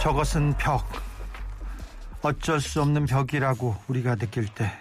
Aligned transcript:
저것은 0.00 0.54
벽. 0.56 0.90
어쩔 2.22 2.58
수 2.60 2.80
없는 2.80 3.04
벽이라고 3.04 3.76
우리가 3.88 4.14
느낄 4.16 4.46
때, 4.46 4.72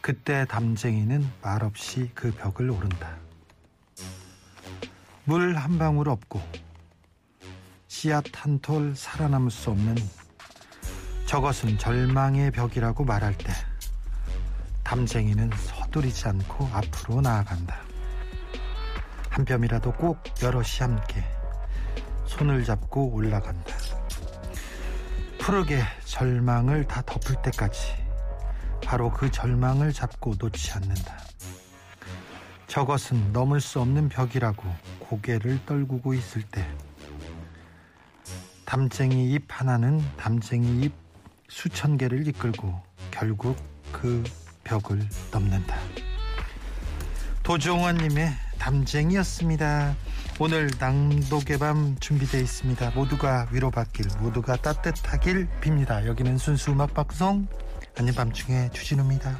그때 0.00 0.46
담쟁이는 0.46 1.30
말없이 1.42 2.10
그 2.14 2.32
벽을 2.32 2.70
오른다. 2.70 3.16
물 5.24 5.56
한 5.56 5.78
방울 5.78 6.08
없고, 6.08 6.40
씨앗 7.86 8.24
한 8.34 8.58
톨 8.60 8.94
살아남을 8.96 9.50
수 9.50 9.70
없는 9.70 9.94
저것은 11.26 11.76
절망의 11.76 12.50
벽이라고 12.52 13.04
말할 13.04 13.36
때, 13.36 13.52
담쟁이는 14.84 15.50
서두르지 15.54 16.28
않고 16.28 16.66
앞으로 16.72 17.20
나아간다. 17.20 17.78
한 19.28 19.44
뼘이라도 19.44 19.92
꼭 19.92 20.18
여럿이 20.42 20.78
함께 20.80 21.24
손을 22.30 22.64
잡고 22.64 23.12
올라간다. 23.12 23.76
푸르게 25.38 25.82
절망을 26.04 26.86
다 26.86 27.02
덮을 27.04 27.42
때까지 27.42 27.96
바로 28.84 29.10
그 29.10 29.30
절망을 29.30 29.92
잡고 29.92 30.36
놓지 30.38 30.72
않는다. 30.72 31.18
저것은 32.68 33.32
넘을 33.32 33.60
수 33.60 33.80
없는 33.80 34.08
벽이라고 34.08 34.62
고개를 35.00 35.66
떨구고 35.66 36.14
있을 36.14 36.42
때 36.42 36.64
담쟁이 38.64 39.32
잎 39.32 39.44
하나는 39.48 40.00
담쟁이 40.16 40.84
잎 40.84 40.92
수천 41.48 41.98
개를 41.98 42.28
이끌고 42.28 42.80
결국 43.10 43.56
그 43.90 44.22
벽을 44.62 45.00
넘는다. 45.32 45.76
도종원님의 47.42 48.30
담쟁이였습니다. 48.60 49.96
오늘 50.42 50.70
낭독의 50.78 51.58
밤 51.58 51.96
준비되어 52.00 52.40
있습니다. 52.40 52.92
모두가 52.92 53.46
위로받길, 53.52 54.06
모두가 54.20 54.56
따뜻하길 54.56 55.46
빕니다. 55.60 56.06
여기는 56.06 56.38
순수 56.38 56.70
음악 56.70 56.94
방송 56.94 57.46
아닌 57.98 58.14
밤중에 58.14 58.70
주진우입니다. 58.70 59.38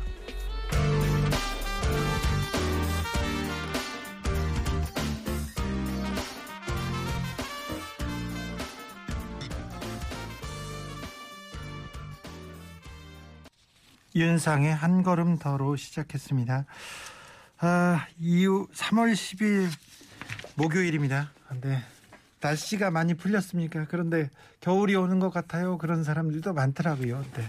윤상의 14.14 14.74
한 14.74 15.02
걸음 15.02 15.38
더로 15.38 15.76
시작했습니다. 15.76 16.66
아, 17.62 18.06
이후 18.18 18.68
3월 18.74 19.14
10일 19.14 19.70
목요일입니다. 20.60 21.30
네. 21.62 21.78
날씨가 22.42 22.90
많이 22.90 23.14
풀렸습니까? 23.14 23.86
그런데 23.88 24.30
겨울이 24.60 24.94
오는 24.94 25.18
것 25.18 25.30
같아요. 25.30 25.78
그런 25.78 26.04
사람들도 26.04 26.52
많더라고요. 26.52 27.24
네. 27.34 27.44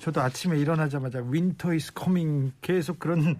저도 0.00 0.20
아침에 0.20 0.58
일어나자마자 0.58 1.20
Winter 1.24 1.74
is 1.74 1.92
coming 1.94 2.52
계속 2.60 2.98
그런 2.98 3.36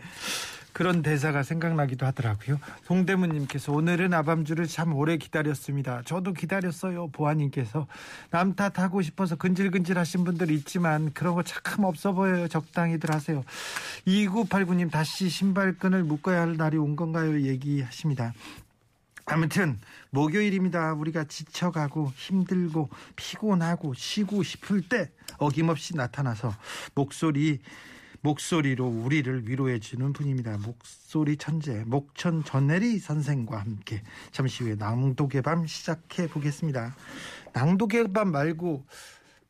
그런 0.73 1.01
대사가 1.01 1.43
생각나기도 1.43 2.05
하더라고요. 2.05 2.61
동대문님께서 2.87 3.73
오늘은 3.73 4.13
아밤주를 4.13 4.67
참 4.67 4.95
오래 4.95 5.17
기다렸습니다. 5.17 6.03
저도 6.05 6.35
기다렸어요. 6.35 7.09
보아님께서 7.13 7.87
남 8.31 8.55
탓 8.55 8.79
하고 8.79 9.01
싶어서 9.01 9.37
근질근질 9.37 9.97
하신 9.99 10.25
분들 10.25 10.51
있지만 10.51 11.13
그런 11.15 11.35
거 11.35 11.43
참 11.43 11.85
없어 11.85 12.13
보여요. 12.13 12.47
적당히들 12.49 13.13
하세요. 13.15 13.43
2989님 14.07 14.91
다시 14.91 15.31
신발끈을 15.31 16.05
묶어야 16.05 16.43
할 16.43 16.57
날이 16.59 16.77
온 16.77 16.95
건가요? 16.95 17.41
얘기하십니다. 17.41 18.35
아무튼 19.29 19.79
목요일입니다. 20.11 20.95
우리가 20.95 21.25
지쳐가고 21.25 22.13
힘들고 22.15 22.89
피곤하고 23.17 23.93
쉬고 23.95 24.45
싶을 24.45 24.89
때 24.89 25.11
어김없이 25.39 25.97
나타나서 25.97 26.55
목소리 26.95 27.59
목소리로 28.21 28.87
우리를 28.87 29.49
위로해 29.49 29.81
주는 29.81 30.13
분입니다. 30.13 30.59
목소리 30.59 31.37
천재 31.37 31.83
목천 31.87 32.45
전내리 32.45 33.01
선생과 33.01 33.59
함께 33.59 34.03
잠시 34.31 34.63
후에 34.63 34.77
낭독의 34.77 35.43
밤 35.43 35.67
시작해 35.67 36.29
보겠습니다. 36.29 36.95
낭독의 37.53 38.13
밤 38.13 38.31
말고 38.31 38.87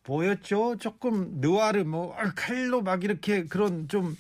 뭐였죠? 0.06 0.76
조금 0.78 1.40
느와르 1.40 1.84
뭐 1.84 2.16
칼로 2.34 2.80
막 2.80 3.04
이렇게 3.04 3.44
그런 3.44 3.88
좀 3.88 4.16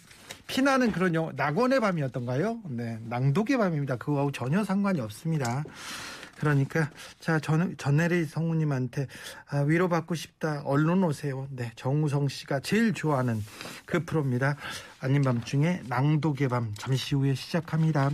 피나는 0.46 0.92
그런 0.92 1.14
영화 1.14 1.32
낙원의 1.34 1.80
밤이었던가요? 1.80 2.60
네, 2.70 2.98
낭독의 3.04 3.58
밤입니다. 3.58 3.96
그거하고 3.96 4.32
전혀 4.32 4.64
상관이 4.64 5.00
없습니다. 5.00 5.64
그러니까 6.38 6.90
자 7.18 7.38
전, 7.40 7.76
전내리 7.78 8.26
성우님한테 8.26 9.06
아, 9.48 9.60
위로받고 9.60 10.14
싶다 10.14 10.62
얼른 10.64 11.02
오세요. 11.02 11.48
네 11.50 11.72
정우성 11.76 12.28
씨가 12.28 12.60
제일 12.60 12.92
좋아하는 12.92 13.42
그 13.86 14.04
프로입니다. 14.04 14.56
아닌 15.00 15.22
밤중에 15.22 15.82
낭독의 15.88 16.48
밤 16.48 16.74
잠시 16.76 17.14
후에 17.14 17.34
시작합니다. 17.34 18.10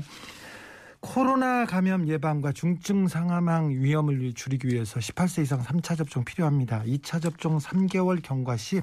코로나 1.00 1.66
감염 1.66 2.06
예방과 2.06 2.52
중증 2.52 3.08
사망 3.08 3.70
위험을 3.70 4.34
줄이기 4.34 4.68
위해서 4.68 5.00
18세 5.00 5.42
이상 5.42 5.60
3차 5.60 5.98
접종 5.98 6.24
필요합니다. 6.24 6.84
2차 6.84 7.20
접종 7.20 7.58
3개월 7.58 8.22
경과 8.22 8.56
시 8.56 8.82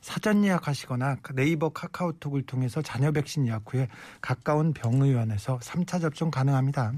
사전 0.00 0.44
예약하시거나 0.44 1.16
네이버 1.34 1.70
카카오톡을 1.70 2.42
통해서 2.42 2.82
잔여 2.82 3.12
백신 3.12 3.46
예약 3.46 3.62
후에 3.66 3.88
가까운 4.20 4.72
병의원에서 4.72 5.58
3차 5.58 6.00
접종 6.00 6.30
가능합니다. 6.30 6.92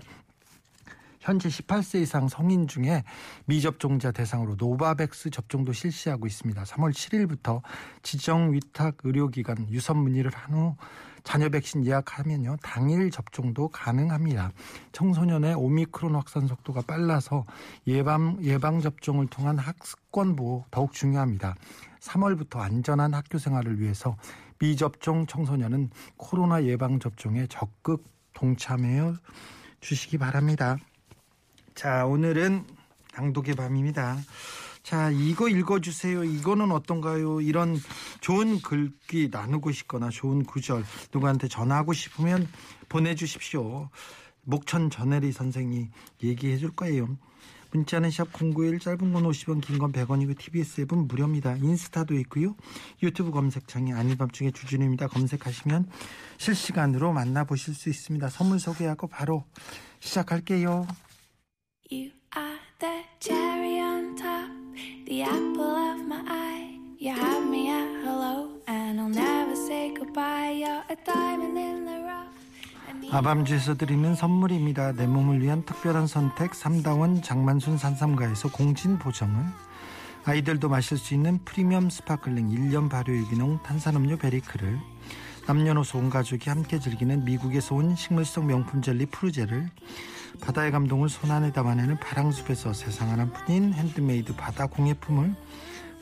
현재 1.20 1.48
18세 1.48 2.00
이상 2.00 2.28
성인 2.28 2.69
중에 2.69 3.04
미접종자 3.47 4.12
대상으로 4.12 4.54
노바백스 4.56 5.31
접종도 5.31 5.72
실시하고 5.72 6.26
있습니다. 6.26 6.62
3월 6.62 6.92
7일부터 6.92 7.60
지정 8.03 8.53
위탁 8.53 8.98
의료기관 9.03 9.69
유선 9.70 9.98
문의를 9.98 10.31
한 10.34 10.54
후 10.54 10.76
자녀 11.25 11.50
백신 11.50 11.84
예약하면요 11.84 12.56
당일 12.62 13.10
접종도 13.10 13.69
가능합니다. 13.69 14.53
청소년의 14.92 15.54
오미크론 15.54 16.14
확산 16.14 16.47
속도가 16.47 16.82
빨라서 16.87 17.44
예방 17.87 18.38
예방 18.42 18.81
접종을 18.81 19.26
통한 19.26 19.58
학습권 19.58 20.37
보호 20.37 20.64
더욱 20.70 20.94
중요합니다. 20.94 21.54
3월부터 22.00 22.59
안전한 22.59 23.14
학교 23.14 23.38
생활을 23.38 23.81
위해서 23.81 24.16
미접종 24.59 25.26
청소년은 25.26 25.91
코로나 26.16 26.64
예방 26.64 26.98
접종에 26.98 27.47
적극 27.47 28.04
동참해 28.34 29.14
주시기 29.81 30.19
바랍니다. 30.19 30.76
자, 31.75 32.06
오늘은 32.06 32.64
낭독의 33.16 33.54
밤입니다. 33.54 34.16
자, 34.82 35.10
이거 35.10 35.48
읽어주세요. 35.48 36.25
이거는 36.25 36.72
어떤가요? 36.72 37.41
이런 37.41 37.76
좋은 38.20 38.60
글귀 38.62 39.28
나누고 39.31 39.70
싶거나 39.72 40.08
좋은 40.08 40.44
구절 40.44 40.84
누구한테 41.12 41.47
전하고 41.48 41.92
싶으면 41.92 42.48
보내주십시오. 42.88 43.91
목천 44.42 44.88
전혜리 44.88 45.32
선생이 45.32 45.91
얘기해 46.22 46.56
줄 46.56 46.70
거예요. 46.70 47.19
문자는 47.72 48.10
샵 48.10 48.32
091 48.32 48.78
짧은 48.78 49.12
건 49.12 49.22
50원 49.24 49.60
긴 49.60 49.78
건 49.78 49.92
100원이고 49.92 50.38
TBS 50.38 50.82
앱은 50.82 51.06
무료입니다. 51.08 51.56
인스타도 51.56 52.14
있고요. 52.20 52.56
유튜브 53.02 53.31
검색창에 53.31 53.93
아닌 53.93 54.16
밤중에 54.16 54.50
주진우입니다. 54.50 55.08
검색하시면 55.08 55.88
실시간으로 56.38 57.12
만나보실 57.12 57.75
수 57.75 57.88
있습니다. 57.88 58.28
선물 58.31 58.58
소개하고 58.58 59.06
바로 59.06 59.44
시작할게요. 60.00 60.87
아밤주에서 73.11 73.76
드리는 73.76 74.14
선물입니다. 74.14 74.93
내 74.93 75.06
몸을 75.06 75.43
위한 75.43 75.64
특별한 75.64 76.06
선택 76.06 76.55
삼다원 76.55 77.23
장만순 77.23 77.79
산삼가에서 77.79 78.50
공진 78.50 78.99
보정을 78.99 79.44
아이들도 80.25 80.69
마실 80.69 80.99
수 80.99 81.14
있는 81.14 81.38
프리미엄 81.44 81.88
스파클링 81.88 82.50
1년 82.50 82.90
발효 82.90 83.17
유기농 83.17 83.62
탄산음료 83.62 84.19
베리크를? 84.19 84.79
남녀노소 85.46 85.99
온 85.99 86.11
가족이 86.11 86.50
함께 86.50 86.79
즐기는 86.79 87.25
미국에서 87.25 87.75
온 87.75 87.96
식물성 87.96 88.46
명품 88.46 88.82
젤리 88.82 89.06
푸르제를? 89.06 89.70
바다의 90.43 90.70
감동을 90.70 91.08
손안에 91.08 91.52
담아내는 91.52 91.99
파랑숲에서 92.00 92.75
세상 92.75 93.11
하나뿐인 93.11 93.73
핸드메이드 93.73 94.37
바다 94.37 94.67
공예품을? 94.67 95.34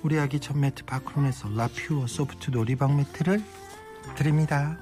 우리 0.03 0.19
아기 0.19 0.41
첫 0.41 0.59
매트 0.59 0.85
파크론에서 0.85 1.51
라퓨어 1.51 2.09
소프트 2.09 2.51
놀이방 2.51 2.97
매트를 2.97 3.43
드립니다. 4.17 4.77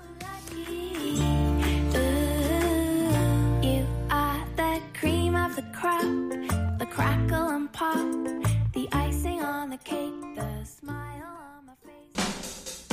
Crackle 6.95 7.49
and 7.49 7.73
pop, 7.73 7.97
the 8.73 8.89
icing 8.93 9.41
on 9.43 9.69
the 9.69 9.77
cake, 9.79 10.15
the 10.37 10.65
smile 10.65 11.27
on 11.27 11.67
my 11.67 11.75
face. 11.83 12.85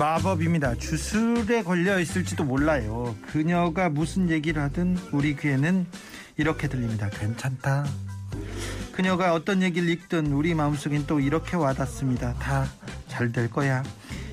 마법입니다. 0.00 0.76
주술에 0.76 1.62
걸려 1.62 2.00
있을지도 2.00 2.42
몰라요. 2.44 3.14
그녀가 3.26 3.90
무슨 3.90 4.30
얘기를 4.30 4.62
하든 4.62 4.96
우리 5.12 5.36
귀에는 5.36 5.86
이렇게 6.38 6.68
들립니다. 6.68 7.10
괜찮다. 7.10 7.84
그녀가 8.92 9.34
어떤 9.34 9.60
얘기를 9.62 9.86
읽든 9.90 10.32
우리 10.32 10.54
마음속엔 10.54 11.06
또 11.06 11.20
이렇게 11.20 11.56
와닿습니다. 11.56 12.34
다 12.34 12.66
잘 13.08 13.30
될 13.32 13.50
거야. 13.50 13.82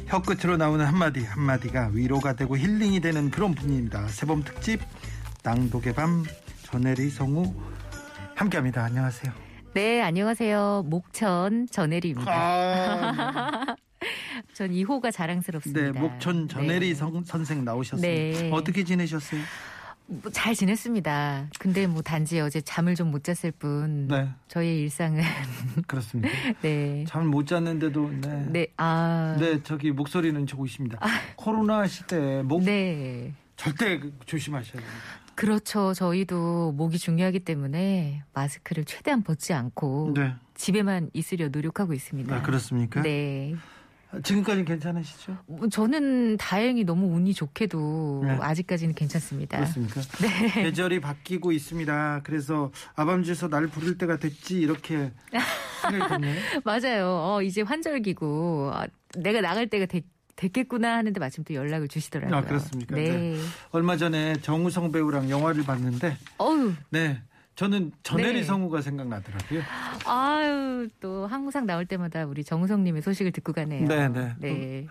혀 0.05 0.21
끝으로 0.21 0.55
나오는 0.55 0.85
한마디 0.85 1.21
한마디가 1.25 1.89
위로가 1.91 2.33
되고 2.37 2.57
힐링이 2.57 3.01
되는 3.01 3.29
그런 3.29 3.53
분입니다. 3.53 4.07
새봄 4.07 4.43
특집 4.43 4.79
낭독의 5.43 5.93
밤 5.93 6.23
전혜리 6.63 7.09
성우 7.09 7.53
함께합니다. 8.35 8.83
안녕하세요. 8.85 9.33
네, 9.73 10.01
안녕하세요. 10.01 10.83
목천 10.85 11.67
전혜리입니다. 11.69 12.31
아, 12.31 13.75
전 14.57 14.71
2호가 14.71 15.11
자랑스럽습니다. 15.11 15.91
네, 15.91 15.99
목천 15.99 16.47
전혜리 16.47 16.89
네. 16.89 16.95
성- 16.95 17.23
선생 17.23 17.63
나오셨습니다. 17.63 18.07
네. 18.41 18.49
어떻게 18.51 18.83
지내셨어요? 18.83 19.39
뭐 20.07 20.31
잘 20.31 20.55
지냈습니다. 20.55 21.49
근데 21.59 21.85
뭐 21.85 22.01
단지 22.01 22.39
어제 22.39 22.59
잠을 22.61 22.95
좀 22.95 23.11
못 23.11 23.23
잤을 23.23 23.51
뿐 23.51 24.07
네, 24.07 24.27
저의 24.47 24.79
일상은 24.81 25.21
그렇습니다. 25.85 26.33
네. 26.63 27.05
잠못 27.07 27.45
잤는데도 27.45 28.09
네. 28.19 28.45
네, 28.49 28.67
아. 28.77 29.37
네, 29.39 29.61
저기 29.61 29.91
목소리는 29.91 30.43
좋으십니다. 30.47 30.97
코로나 31.35 31.85
시대에 31.85 32.41
목 32.41 32.63
네. 32.63 33.35
절대 33.57 33.99
조심하셔야 34.25 34.71
됩니다. 34.81 34.97
그렇죠. 35.35 35.93
저희도 35.93 36.71
목이 36.71 36.97
중요하기 36.97 37.41
때문에 37.41 38.23
마스크를 38.33 38.85
최대한 38.85 39.21
벗지 39.21 39.53
않고 39.53 40.13
네. 40.15 40.33
집에만 40.55 41.11
있으려 41.13 41.49
노력하고 41.49 41.93
있습니다. 41.93 42.35
아, 42.35 42.41
그렇습니까? 42.41 43.03
네. 43.03 43.53
지금까지 44.21 44.65
괜찮으시죠? 44.65 45.37
뭐 45.47 45.67
저는 45.69 46.37
다행히 46.37 46.83
너무 46.83 47.15
운이 47.15 47.33
좋게도 47.33 48.23
네. 48.25 48.37
아직까지는 48.41 48.95
괜찮습니다. 48.95 49.57
그렇습니까? 49.57 50.01
네. 50.21 50.63
계절이 50.63 51.01
바뀌고 51.01 51.51
있습니다. 51.51 52.21
그래서 52.23 52.71
아밤주에서 52.95 53.47
날 53.49 53.67
부를 53.67 53.97
때가 53.97 54.17
됐지 54.17 54.59
이렇게 54.59 55.11
생각이 55.81 56.13
드네요. 56.15 56.35
맞아요. 56.63 57.07
어, 57.07 57.41
이제 57.41 57.61
환절기고 57.61 58.71
아, 58.73 58.87
내가 59.17 59.41
나갈 59.41 59.67
때가 59.67 59.85
됐, 59.85 60.03
됐겠구나 60.35 60.97
하는데 60.97 61.19
마침 61.19 61.43
또 61.43 61.53
연락을 61.53 61.87
주시더라고요. 61.87 62.37
아, 62.37 62.41
그렇습니까? 62.41 62.95
네. 62.95 63.09
네. 63.09 63.37
얼마 63.71 63.97
전에 63.97 64.33
정우성 64.41 64.91
배우랑 64.91 65.29
영화를 65.29 65.63
봤는데 65.63 66.17
어우, 66.37 66.73
네. 66.89 67.21
저는 67.57 67.91
전혜리 68.03 68.41
네. 68.41 68.43
성우가 68.43 68.81
생각나더라고요. 68.83 69.61
아유, 70.05 70.87
또 70.99 71.25
항상 71.25 71.65
나올 71.65 71.87
때마다 71.87 72.23
우리 72.23 72.43
정우성님의 72.43 73.01
소식을 73.01 73.31
듣고 73.31 73.51
가네요. 73.51 73.87
네, 73.87 74.07
네. 74.09 74.35
네. 74.39 74.87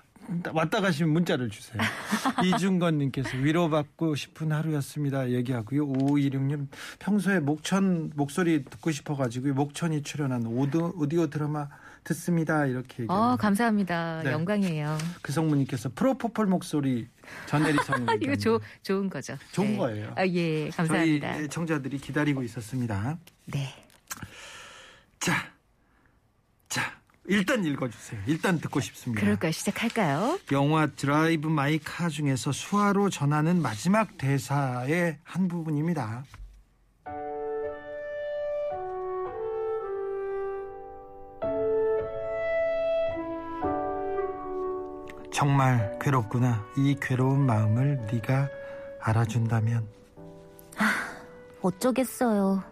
왔다 0.53 0.81
가시면 0.81 1.13
문자를 1.13 1.49
주세요. 1.49 1.81
이중건님께서 2.45 3.37
위로받고 3.37 4.17
싶은 4.17 4.51
하루였습니다. 4.51 5.31
얘기하고요. 5.31 5.87
5526님 5.87 6.67
평소에 6.99 7.39
목천 7.39 8.11
목소리 8.17 8.65
듣고 8.65 8.91
싶어가지고 8.91 9.55
목천이 9.55 10.03
출연한 10.03 10.45
오디오, 10.47 10.93
오디오 10.97 11.29
드라마 11.29 11.69
듣습니다. 12.07 12.67
이렇게 12.67 13.03
얘기해요. 13.03 13.11
어, 13.11 13.37
감사합니다. 13.37 14.23
네. 14.25 14.33
영광이에요. 14.33 14.97
그성무님께서 15.23 15.91
프로포폴 15.95 16.47
목소리 16.47 17.09
전혜리 17.47 17.77
성우 17.85 18.07
이거 18.21 18.37
좋 18.37 18.61
좋은 18.83 19.11
거죠. 19.11 19.37
좋은 19.53 19.73
네. 19.73 19.77
거예요. 19.77 20.13
아, 20.17 20.27
예, 20.27 20.71
감사합니다. 20.71 21.35
저희 21.35 21.49
청자들이 21.49 21.99
기다리고 21.99 22.43
있었습니다. 22.43 23.19
네. 23.47 23.69
자, 25.19 25.51
자 26.69 26.83
일단 27.25 27.65
읽어주세요. 27.65 28.21
일단 28.27 28.61
듣고 28.61 28.81
싶습니다. 28.81 29.21
그럴까요? 29.21 29.51
시작할까요? 29.51 30.39
영화 30.53 30.87
드라이브 30.87 31.49
마이 31.49 31.79
카 31.79 32.09
중에서 32.09 32.53
수화로 32.53 33.11
전하는 33.11 33.61
마지막 33.61 34.17
대사의 34.17 35.19
한 35.25 35.49
부분입니다. 35.49 36.25
정말 45.37 45.99
괴롭구나. 45.99 46.65
이 46.79 46.97
괴로운 46.99 47.45
마음을 47.45 48.01
네가 48.11 48.49
알아준다면 49.03 49.87
어쩌겠어요. 51.61 52.65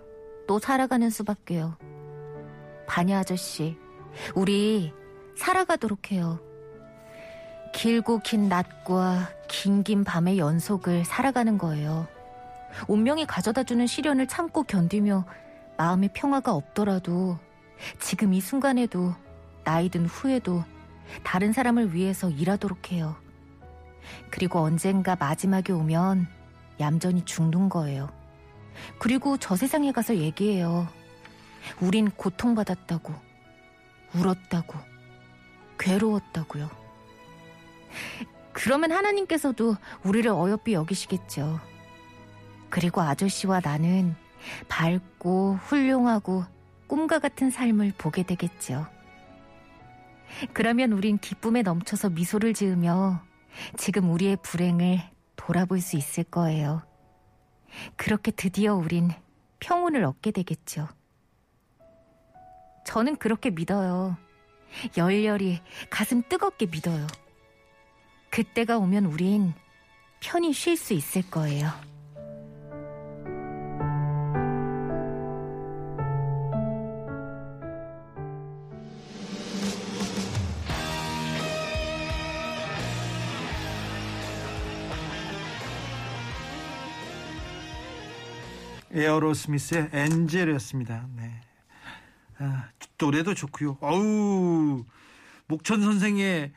또 0.46 0.58
살아가는 0.58 1.10
수밖에요. 1.10 1.76
바냐 2.86 3.18
아저씨, 3.18 3.76
우리 4.34 4.94
살아가도록 5.36 6.10
해요. 6.10 6.38
길고 7.74 8.20
긴 8.20 8.48
낮과 8.48 9.28
긴 9.46 9.82
긴 9.82 10.02
밤의 10.02 10.38
연속을 10.38 11.04
살아가는 11.04 11.58
거예요. 11.58 12.08
운명이 12.88 13.26
가져다주는 13.26 13.86
시련을 13.86 14.26
참고 14.26 14.62
견디며 14.62 15.26
마음의 15.76 16.12
평화가 16.14 16.54
없더라도 16.54 17.36
지금 18.00 18.32
이 18.32 18.40
순간에도 18.40 19.12
나이 19.64 19.90
든 19.90 20.06
후에도 20.06 20.64
다른 21.22 21.52
사람을 21.52 21.94
위해서 21.94 22.30
일하도록 22.30 22.92
해요. 22.92 23.16
그리고 24.30 24.60
언젠가 24.60 25.16
마지막에 25.16 25.72
오면 25.72 26.26
얌전히 26.80 27.24
죽는 27.24 27.68
거예요. 27.68 28.08
그리고 28.98 29.36
저 29.36 29.56
세상에 29.56 29.92
가서 29.92 30.16
얘기해요. 30.16 30.88
우린 31.80 32.10
고통받았다고, 32.10 33.14
울었다고, 34.14 34.78
괴로웠다고요. 35.78 36.68
그러면 38.52 38.92
하나님께서도 38.92 39.76
우리를 40.04 40.30
어여삐 40.30 40.74
여기시겠죠. 40.74 41.60
그리고 42.70 43.00
아저씨와 43.00 43.60
나는 43.62 44.14
밝고 44.68 45.58
훌륭하고 45.62 46.44
꿈과 46.86 47.18
같은 47.18 47.50
삶을 47.50 47.94
보게 47.96 48.22
되겠죠. 48.22 48.86
그러면 50.52 50.92
우린 50.92 51.18
기쁨에 51.18 51.62
넘쳐서 51.62 52.10
미소를 52.10 52.54
지으며 52.54 53.22
지금 53.76 54.10
우리의 54.10 54.38
불행을 54.42 55.00
돌아볼 55.36 55.80
수 55.80 55.96
있을 55.96 56.24
거예요. 56.24 56.82
그렇게 57.96 58.30
드디어 58.30 58.74
우린 58.74 59.10
평온을 59.60 60.04
얻게 60.04 60.30
되겠죠. 60.30 60.88
저는 62.84 63.16
그렇게 63.16 63.50
믿어요. 63.50 64.16
열렬히 64.96 65.60
가슴 65.90 66.22
뜨겁게 66.28 66.66
믿어요. 66.66 67.06
그때가 68.30 68.78
오면 68.78 69.06
우린 69.06 69.54
편히 70.20 70.52
쉴 70.52 70.76
수 70.76 70.92
있을 70.92 71.22
거예요. 71.30 71.70
에어로스미스의 88.94 89.90
엔젤이었습니다. 89.92 91.08
네. 91.16 91.40
아, 92.38 92.68
노래도 92.98 93.34
좋고요. 93.34 93.78
어우 93.80 94.84
목천 95.46 95.82
선생의 95.82 96.52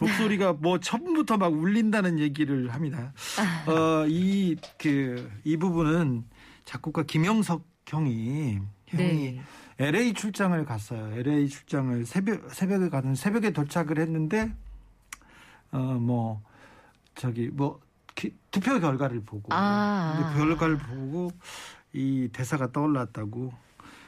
목소리가 0.00 0.54
뭐 0.54 0.80
처음부터 0.80 1.36
막 1.36 1.52
울린다는 1.52 2.18
얘기를 2.18 2.72
합니다. 2.72 3.12
어, 3.66 4.06
이, 4.08 4.56
그, 4.78 5.30
이 5.44 5.56
부분은 5.56 6.24
작곡가 6.64 7.02
김영석 7.02 7.64
형이 7.86 8.58
형이 8.86 9.32
네. 9.32 9.40
LA 9.78 10.14
출장을 10.14 10.62
갔어요. 10.64 11.12
LA 11.18 11.48
출장을 11.48 12.04
새벽 12.06 12.52
새벽에 12.52 12.88
가는 12.88 13.14
새벽에 13.14 13.50
도착을 13.52 13.98
했는데 13.98 14.52
어 15.70 15.78
뭐 16.00 16.42
저기 17.14 17.48
뭐 17.48 17.78
기- 17.78 17.87
투표 18.50 18.80
결과를 18.80 19.20
보고 19.20 19.48
아. 19.50 20.16
근데 20.16 20.38
결과를 20.38 20.78
보고 20.78 21.30
이 21.92 22.28
대사가 22.32 22.70
떠올랐다고. 22.72 23.52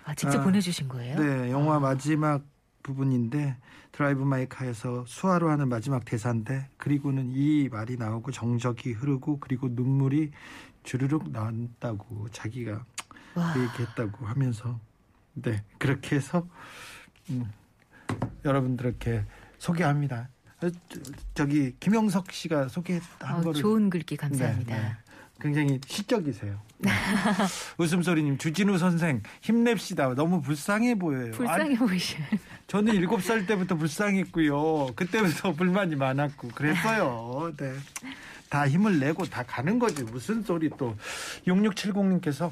아, 0.04 0.14
직접 0.14 0.40
아, 0.40 0.44
보내주신 0.44 0.88
거예요? 0.88 1.18
네, 1.18 1.50
영화 1.50 1.76
아. 1.76 1.80
마지막 1.80 2.42
부분인데 2.82 3.56
드라이브 3.92 4.22
마이 4.22 4.48
카에서 4.48 5.04
수화로 5.06 5.50
하는 5.50 5.68
마지막 5.68 6.04
대사인데 6.04 6.68
그리고는 6.76 7.30
이 7.30 7.68
말이 7.70 7.96
나오고 7.96 8.30
정적이 8.32 8.92
흐르고 8.92 9.38
그리고 9.40 9.68
눈물이 9.70 10.30
주르륵 10.82 11.30
난다고 11.30 12.28
자기가 12.30 12.84
와. 13.34 13.54
얘기했다고 13.56 14.26
하면서 14.26 14.80
네 15.34 15.62
그렇게 15.78 16.16
해서 16.16 16.48
음, 17.30 17.50
여러분들께 18.44 19.24
소개합니다. 19.58 20.28
어, 20.62 20.70
저- 20.88 21.00
저기 21.34 21.74
김영석 21.80 22.32
씨가 22.32 22.68
소개한 22.68 23.02
어, 23.22 23.40
거를 23.42 23.60
좋은 23.60 23.90
글귀 23.90 24.16
감사합니다. 24.16 24.74
네, 24.76 24.82
네. 24.82 24.92
굉장히 25.40 25.80
시적이세요. 25.86 26.60
네. 26.78 26.90
웃음소리님 27.78 28.36
주진우 28.38 28.76
선생 28.78 29.22
힘냅시다. 29.40 30.14
너무 30.14 30.42
불쌍해 30.42 30.96
보여요. 30.96 31.30
불쌍해 31.32 31.60
아니, 31.62 31.76
보이시네. 31.76 32.26
저는 32.66 32.94
일곱 32.94 33.22
살 33.22 33.46
때부터 33.46 33.76
불쌍했고요. 33.76 34.88
그때부터 34.94 35.52
불만이 35.56 35.96
많았고 35.96 36.48
그랬어요. 36.48 37.52
네. 37.56 37.72
다 38.50 38.68
힘을 38.68 38.98
내고 38.98 39.24
다 39.24 39.42
가는 39.44 39.78
거지. 39.78 40.02
무슨 40.04 40.42
소리 40.42 40.68
또 40.76 40.96
6670님께서 41.46 42.50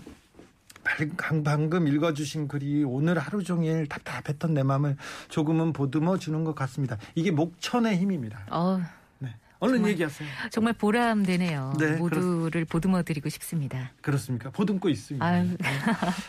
방금 0.83 1.87
읽어주신 1.89 2.49
글이 2.49 2.85
오늘 2.85 3.19
하루 3.19 3.43
종일 3.43 3.87
답답했던 3.87 4.55
내 4.55 4.63
마음을 4.63 4.97
조금은 5.29 5.73
보듬어 5.73 6.19
주는 6.19 6.45
것 6.45 6.55
같습니다. 6.55 6.97
이게 7.15 7.31
목천의 7.31 7.99
힘입니다. 7.99 8.41
어, 8.51 8.81
네. 9.19 9.35
얼른 9.61 9.77
정말. 9.77 9.91
얘기하세요. 9.93 10.29
정말 10.51 10.73
보람되네요. 10.73 11.75
네, 11.79 11.97
모두를 11.97 12.65
보듬어드리고 12.65 13.29
싶습니다. 13.29 13.91
그렇습니까? 14.01 14.51
보듬고 14.51 14.89
있습니다. 14.89 15.25
아유. 15.27 15.49
네. 15.59 15.69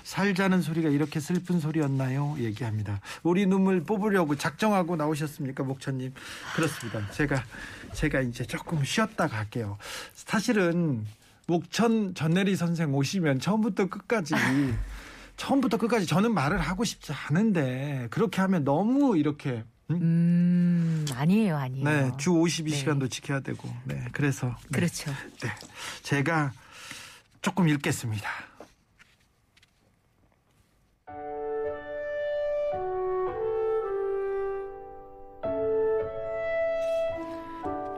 살자는 0.04 0.62
소리가 0.62 0.90
이렇게 0.90 1.20
슬픈 1.20 1.60
소리였나요? 1.60 2.36
얘기합니다. 2.40 3.00
우리 3.24 3.46
눈물 3.46 3.82
뽑으려고 3.84 4.36
작정하고 4.36 4.96
나오셨습니까, 4.96 5.64
목천님? 5.64 6.14
그렇습니다. 6.56 7.10
제가 7.12 7.44
제가 7.94 8.22
이제 8.22 8.44
조금 8.46 8.84
쉬었다 8.84 9.28
갈게요. 9.28 9.78
사실은 10.16 11.06
목천 11.50 12.14
전내리 12.14 12.56
선생 12.56 12.94
오시면 12.94 13.40
처음부터 13.40 13.88
끝까지 13.88 14.36
처음부터 15.36 15.78
끝까지 15.78 16.06
저는 16.06 16.34
말을 16.34 16.60
하고 16.60 16.84
싶지 16.84 17.12
않은데 17.12 18.08
그렇게 18.12 18.40
하면 18.42 18.64
너무 18.64 19.18
이렇게 19.18 19.64
음? 19.90 19.96
음, 20.02 21.06
아니에요, 21.16 21.58
아니에요. 21.58 21.84
네, 21.84 22.12
주 22.18 22.30
52시간도 22.30 23.02
네. 23.02 23.10
지켜야 23.10 23.40
되고. 23.40 23.68
네, 23.86 24.06
그래서 24.12 24.56
네. 24.70 24.78
그렇죠. 24.78 25.12
네. 25.42 25.50
제가 26.04 26.52
조금 27.42 27.68
읽겠습니다. 27.68 28.30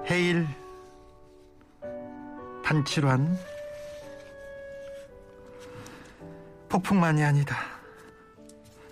해일 0.10 0.61
단칠환 2.72 3.38
폭풍만이 6.70 7.22
아니다. 7.22 7.58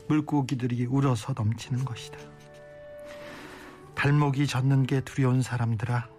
물고기들이 0.10 0.86
울어서 0.86 1.34
넘치는 1.34 1.86
것이다. 1.86 2.18
발목이 3.96 4.48
젖는 4.48 4.86
게 4.86 5.00
두려운 5.00 5.42
사람들아 5.42 6.10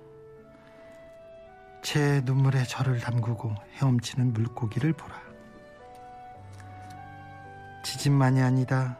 제 1.83 2.23
눈물에 2.25 2.65
저를 2.65 2.99
담그고 2.99 3.55
헤엄치는 3.75 4.33
물고기를 4.33 4.95
보라. 4.95 5.21
지진만이 7.85 8.41
아니다. 8.41 8.99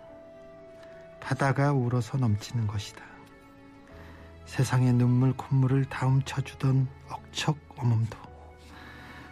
바다가 1.19 1.73
울어서 1.73 2.19
넘치는 2.19 2.67
것이다. 2.67 3.03
세상의 4.45 4.93
눈물 4.93 5.33
콧물을 5.33 5.87
다 5.87 6.07
훔쳐주던 6.07 6.89
억척 7.09 7.57
어멈도 7.79 8.30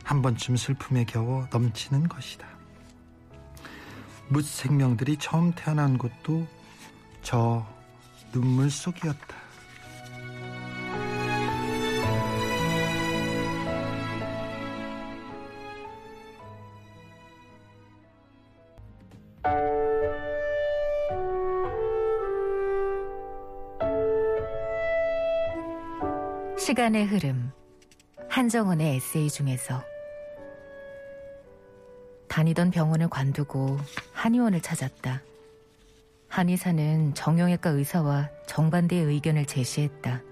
한 0.08 0.22
번쯤 0.22 0.56
슬픔에 0.56 1.04
겨워 1.04 1.46
넘치는 1.52 2.08
것이다. 2.08 2.48
묻 4.28 4.42
생명들이 4.42 5.18
처음 5.18 5.52
태어난 5.52 5.98
곳도 5.98 6.46
저 7.20 7.66
눈물 8.32 8.70
속이었다. 8.70 9.36
시간의 26.58 27.04
흐름. 27.08 27.52
한정원의 28.30 28.96
에세이 28.96 29.28
중에서 29.28 29.82
다니던 32.28 32.70
병원을 32.70 33.08
관두고 33.08 33.78
한의원을 34.12 34.61
찾았다. 34.61 35.23
한의사는 36.28 37.14
정형외과 37.14 37.70
의사와 37.70 38.28
정반대의 38.47 39.04
의견을 39.04 39.47
제시했다. 39.47 40.23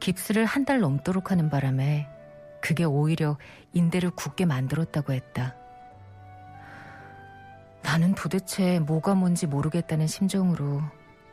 깁스를 0.00 0.44
한 0.44 0.64
달 0.64 0.80
넘도록 0.80 1.30
하는 1.30 1.50
바람에 1.50 2.06
그게 2.60 2.84
오히려 2.84 3.36
인대를 3.72 4.10
굳게 4.10 4.44
만들었다고 4.46 5.12
했다. 5.12 5.56
나는 7.82 8.14
도대체 8.14 8.80
뭐가 8.80 9.14
뭔지 9.14 9.46
모르겠다는 9.46 10.06
심정으로 10.06 10.82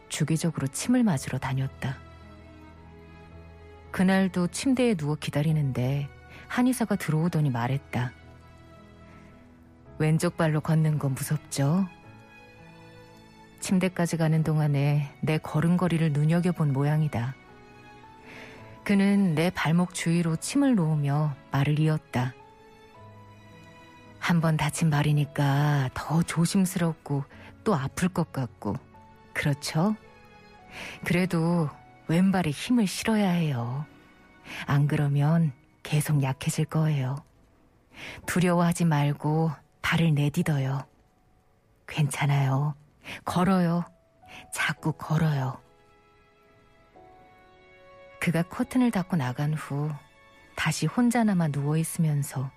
주기적으로 0.10 0.68
침을 0.68 1.04
맞으러 1.04 1.38
다녔다. 1.38 1.98
그날도 3.92 4.48
침대에 4.48 4.96
누워 4.96 5.16
기다리는데 5.16 6.08
한의사가 6.48 6.96
들어오더니 6.96 7.50
말했다. 7.50 8.12
왼쪽 9.98 10.38
발로 10.38 10.62
걷는 10.62 11.00
건 11.00 11.14
무섭죠? 11.14 11.88
침대까지 13.60 14.18
가는 14.18 14.44
동안에 14.44 15.12
내 15.22 15.38
걸음걸이를 15.38 16.12
눈여겨본 16.14 16.74
모양이다. 16.74 17.34
그는 18.84 19.34
내 19.34 19.50
발목 19.50 19.94
주위로 19.94 20.36
침을 20.36 20.76
놓으며 20.76 21.36
말을 21.52 21.80
이었다. 21.80 22.34
한 24.20 24.42
번 24.42 24.58
다친 24.58 24.90
발이니까 24.90 25.92
더 25.94 26.22
조심스럽고 26.24 27.24
또 27.64 27.76
아플 27.76 28.10
것 28.10 28.32
같고, 28.32 28.76
그렇죠? 29.34 29.96
그래도 31.04 31.70
왼발에 32.08 32.50
힘을 32.52 32.86
실어야 32.88 33.30
해요. 33.30 33.86
안 34.68 34.88
그러면 34.88 35.52
계속 35.84 36.22
약해질 36.22 36.66
거예요. 36.66 37.24
두려워하지 38.26 38.86
말고 38.86 39.52
발을 39.86 40.16
내디뎌요. 40.16 40.84
괜찮아요. 41.88 42.74
걸어요. 43.24 43.86
자꾸 44.52 44.92
걸어요. 44.94 45.62
그가 48.20 48.42
커튼을 48.42 48.90
닫고 48.90 49.16
나간 49.16 49.54
후 49.54 49.92
다시 50.56 50.88
혼자 50.88 51.24
남아 51.24 51.50
누워 51.50 51.78
있으면서 51.78 52.50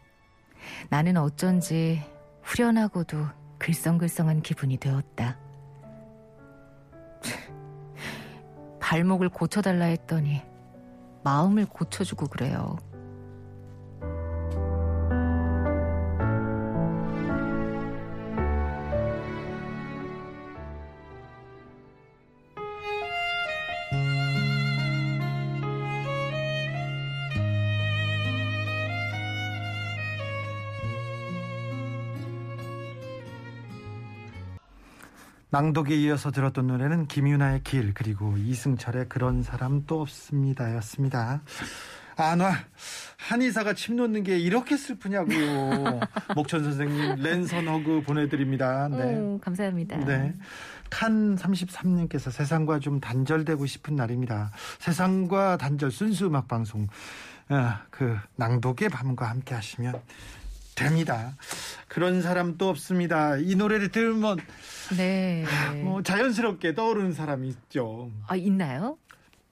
나는 0.89 1.19
어쩐지 1.19 2.03
후련하고도 2.43 3.27
글썽글썽한 3.59 4.41
기분이 4.41 4.79
되었다. 4.79 5.39
발목을 8.81 9.29
고쳐달라 9.29 9.85
했더니 9.85 10.41
마음을 11.25 11.67
고쳐주고 11.67 12.29
그래요. 12.29 12.79
낭독에 35.51 35.97
이어서 35.97 36.31
들었던 36.31 36.67
노래는 36.67 37.07
김윤아의 37.07 37.63
길 37.65 37.95
그리고 37.95 38.37
이승철의 38.37 39.09
그런 39.09 39.43
사람 39.43 39.85
또 39.87 40.03
없습니다였습니다. 40.03 41.43
안 42.17 42.41
와. 42.41 42.53
한의사가 43.17 43.75
침 43.75 43.97
놓는 43.97 44.25
게 44.25 44.39
이렇게 44.39 44.77
슬프냐고요. 44.77 46.01
목천 46.35 46.65
선생님 46.65 47.17
랜선 47.23 47.69
허그 47.69 48.03
보내드립니다. 48.03 48.89
네. 48.89 49.17
오, 49.17 49.39
감사합니다. 49.39 49.99
네. 49.99 50.35
칸 50.91 51.37
33님께서 51.37 52.31
세상과 52.31 52.81
좀 52.81 53.01
단절되고 53.01 53.65
싶은 53.67 53.95
날입니다. 53.97 54.51
세상과 54.81 55.59
단절 55.59 55.91
순수 55.91 56.27
음악 56.27 56.49
방송. 56.49 56.89
아, 57.49 57.83
그 57.91 58.17
낭독의 58.37 58.89
밤과 58.89 59.31
함께 59.31 59.55
하시면 59.55 59.95
됩니다. 60.79 61.37
그런 61.89 62.23
사람도 62.23 62.69
없습니다. 62.69 63.37
이 63.37 63.57
노래를 63.57 63.91
들으면 63.91 64.39
네. 64.97 65.45
뭐 65.83 66.03
자연스럽게 66.03 66.75
떠오르는 66.75 67.13
사람이 67.13 67.49
있죠. 67.49 68.11
아, 68.29 68.37
있나요? 68.37 68.97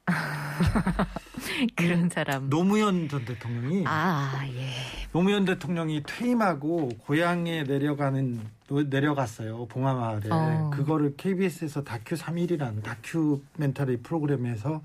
그런 1.74 2.08
사람. 2.08 2.48
노무현 2.48 3.08
전 3.08 3.24
대통령이 3.24 3.82
아, 3.86 4.44
예. 4.54 4.70
노무현 5.12 5.44
대통령이 5.44 6.04
퇴임하고 6.06 6.90
고향에 6.98 7.64
내려가는 7.64 8.40
내려갔어요 8.88 9.66
봉화마을에 9.66 10.28
어. 10.30 10.70
그거를 10.72 11.14
KBS에서 11.16 11.82
다큐 11.82 12.14
3일이라는 12.14 12.82
다큐멘터리 12.82 13.98
프로그램에서 13.98 14.82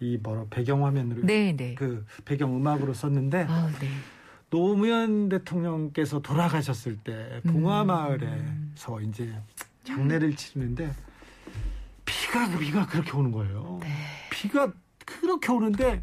이 0.00 0.18
뭐라 0.22 0.46
배경화면으로 0.50 1.22
네, 1.24 1.54
네. 1.56 1.74
그 1.74 2.04
배경 2.24 2.56
음악으로 2.56 2.94
썼는데 2.94 3.46
아, 3.48 3.70
네. 3.80 3.88
노무현 4.50 5.28
대통령께서 5.28 6.20
돌아가셨을 6.20 6.98
때 6.98 7.40
음. 7.46 7.52
봉화마을에서 7.52 9.00
이제 9.08 9.32
장례를 9.84 10.34
치르는데 10.34 10.92
비가 12.04 12.58
비가 12.58 12.86
그렇게 12.86 13.12
오는 13.12 13.30
거예요. 13.30 13.78
네. 13.80 13.88
비가 14.30 14.72
그렇게 15.06 15.52
오는데 15.52 16.02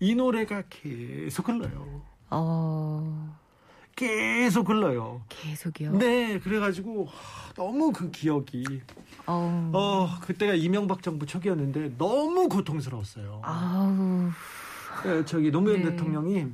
이 0.00 0.14
노래가 0.14 0.62
계속 0.70 1.48
흘러요. 1.48 2.02
어, 2.30 3.38
계속 3.94 4.70
흘러요. 4.70 5.22
계속이요. 5.28 5.92
네, 5.98 6.38
그래가지고 6.38 7.04
하, 7.04 7.52
너무 7.54 7.92
그 7.92 8.10
기억이 8.10 8.64
어. 9.26 9.70
어 9.72 10.08
그때가 10.22 10.54
이명박 10.54 11.02
정부 11.02 11.26
초기였는데 11.26 11.98
너무 11.98 12.48
고통스러웠어요. 12.48 13.42
아우. 13.44 14.30
예, 15.06 15.24
저기 15.24 15.50
노무현 15.50 15.82
네. 15.82 15.90
대통령이 15.90 16.46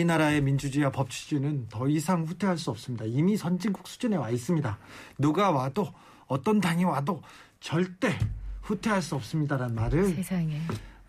우리나라의 0.00 0.40
민주주의와 0.42 0.92
법치주의는 0.92 1.66
더 1.68 1.88
이상 1.88 2.22
후퇴할 2.24 2.56
수 2.56 2.70
없습니다. 2.70 3.04
이미 3.06 3.36
선진국 3.36 3.88
수준에 3.88 4.16
와 4.16 4.30
있습니다. 4.30 4.78
누가 5.18 5.50
와도 5.50 5.92
어떤 6.28 6.60
당이 6.60 6.84
와도 6.84 7.22
절대 7.58 8.16
후퇴할 8.62 9.02
수 9.02 9.16
없습니다라는 9.16 9.74
말을 9.74 10.14
세상에. 10.14 10.60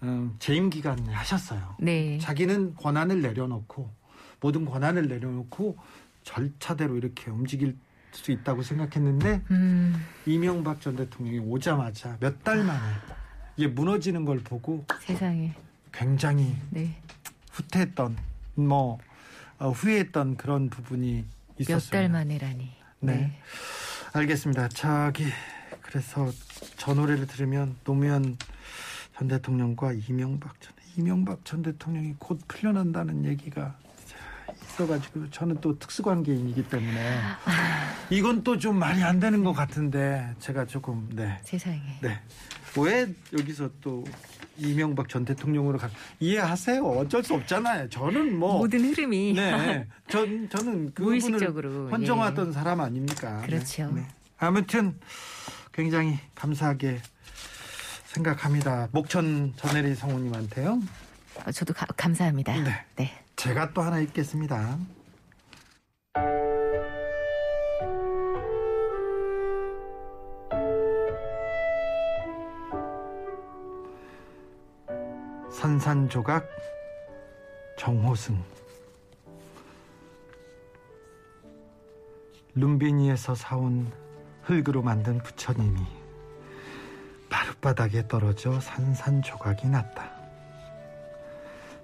음, 0.02 0.36
재임 0.40 0.72
기간에 0.72 1.14
하셨어요. 1.14 1.76
네. 1.80 2.18
자기는 2.18 2.74
권한을 2.76 3.22
내려놓고 3.22 3.88
모든 4.40 4.66
권한을 4.66 5.08
내려놓고 5.08 5.78
절차대로 6.24 6.98
이렇게 6.98 7.30
움직일 7.30 7.78
수 8.12 8.32
있다고 8.32 8.64
생각했는데 8.64 9.42
음, 9.52 9.96
이명박 10.26 10.82
전 10.82 10.96
대통령이 10.96 11.38
오자마자 11.40 12.18
몇 12.20 12.44
달 12.44 12.64
만에 12.64 12.80
이게 13.58 13.68
무너지는 13.68 14.26
걸 14.26 14.40
보고 14.40 14.84
세상에. 15.02 15.54
굉장히 15.94 16.56
네. 16.72 17.00
후퇴했던 17.52 18.18
뭐 18.56 18.98
어, 19.60 19.70
후회했던 19.70 20.38
그런 20.38 20.70
부분이 20.70 21.26
있었어요. 21.60 21.78
몇달 21.78 22.10
만에라니. 22.10 22.72
네. 23.02 23.38
알겠습니다. 24.14 24.70
저기 24.70 25.26
그래서 25.82 26.32
저 26.78 26.94
노래를 26.94 27.28
들으면 27.28 27.76
노무현 27.84 28.38
전 29.18 29.28
대통령과 29.28 29.94
이명박 29.94 30.60
전 30.62 30.74
이명박 30.98 31.46
전 31.46 31.62
대통령이 31.62 32.16
곧 32.20 32.40
풀려난다는 32.48 33.26
얘기가 33.26 33.76
있어가지고 34.64 35.30
저는 35.30 35.62
또 35.62 35.78
특수관계인이기 35.80 36.68
때문에 36.70 37.20
이건 38.10 38.44
또 38.44 38.58
좀 38.58 38.78
말이 38.78 39.02
안 39.04 39.20
되는 39.20 39.44
것 39.44 39.54
같은데 39.54 40.34
제가 40.40 40.66
조금 40.66 41.08
네. 41.14 41.40
세상에. 41.44 41.82
네. 42.02 42.20
왜 42.78 43.14
여기서 43.38 43.70
또 43.82 44.04
이명박 44.62 45.10
전 45.10 45.26
대통령으로 45.26 45.78
가 45.78 45.90
이해하세요. 46.20 46.84
어쩔 46.84 47.24
수 47.24 47.34
없잖아요. 47.34 47.90
저는 47.90 48.38
뭐 48.38 48.60
모든 48.60 48.82
흐름이 48.86 49.34
네. 49.34 49.88
전 50.08 50.48
저는 50.50 50.94
그분을 50.94 51.20
무의식적으로, 51.20 51.90
헌정하던 51.90 52.50
예. 52.50 52.52
사람 52.54 52.82
아닙니까? 52.82 53.42
그렇죠. 53.46 53.88
네. 53.94 54.02
네. 54.02 54.08
아무튼 54.38 55.00
굉장히 55.72 56.20
감사하게 56.36 57.00
생각합니다. 58.06 58.90
목천 58.92 59.54
전혜리 59.56 59.96
성우님한테요. 59.96 60.80
어, 61.46 61.52
저도 61.52 61.74
가- 61.74 61.86
감사합니다. 61.98 62.54
네. 62.62 62.86
네. 62.98 63.12
제가 63.36 63.74
또 63.74 63.82
하나 63.82 64.00
읽겠습니다. 64.00 64.78
산산조각 75.72 76.50
정호승 77.78 78.38
룸비니에서 82.56 83.36
사온 83.36 83.90
흙으로 84.44 84.82
만든 84.82 85.20
부처님이 85.20 85.80
마룻바닥에 87.30 88.10
떨어져 88.10 88.60
산산조각이 88.60 89.68
났다. 89.68 90.12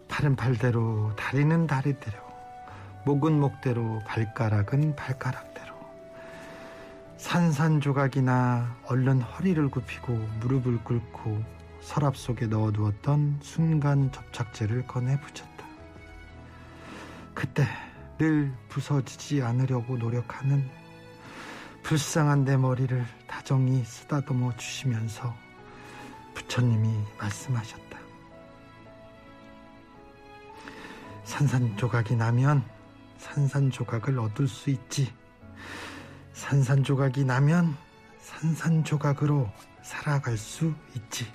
팔은 0.09 0.35
팔대로 0.35 1.15
다리는 1.15 1.65
다리대로 1.65 2.17
목은 3.05 3.39
목대로 3.39 4.01
발가락은 4.05 4.97
발가락대로 4.97 5.73
산산조각이나 7.15 8.79
얼른 8.87 9.21
허리를 9.21 9.69
굽히고 9.69 10.13
무릎을 10.41 10.83
꿇고 10.83 11.56
서랍 11.87 12.17
속에 12.17 12.47
넣어두었던 12.47 13.39
순간 13.41 14.11
접착제를 14.11 14.87
꺼내 14.87 15.17
붙였다. 15.21 15.65
그때 17.33 17.65
늘 18.17 18.53
부서지지 18.67 19.41
않으려고 19.41 19.95
노력하는 19.95 20.69
불쌍한 21.83 22.43
내 22.43 22.57
머리를 22.57 23.05
다정히 23.25 23.85
쓰다듬어 23.85 24.57
주시면서 24.57 25.33
부처님이 26.33 26.93
말씀하셨다. 27.19 27.97
산산조각이 31.23 32.17
나면 32.17 32.65
산산조각을 33.17 34.19
얻을 34.19 34.49
수 34.49 34.69
있지. 34.71 35.13
산산조각이 36.33 37.23
나면 37.23 37.77
산산조각으로 38.19 39.49
살아갈 39.81 40.37
수 40.37 40.73
있지. 40.93 41.25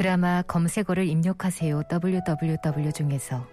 드라마 0.00 0.40
검색어를 0.40 1.06
입력하세요 1.06 1.82
www 1.92 2.92
중에서 2.94 3.46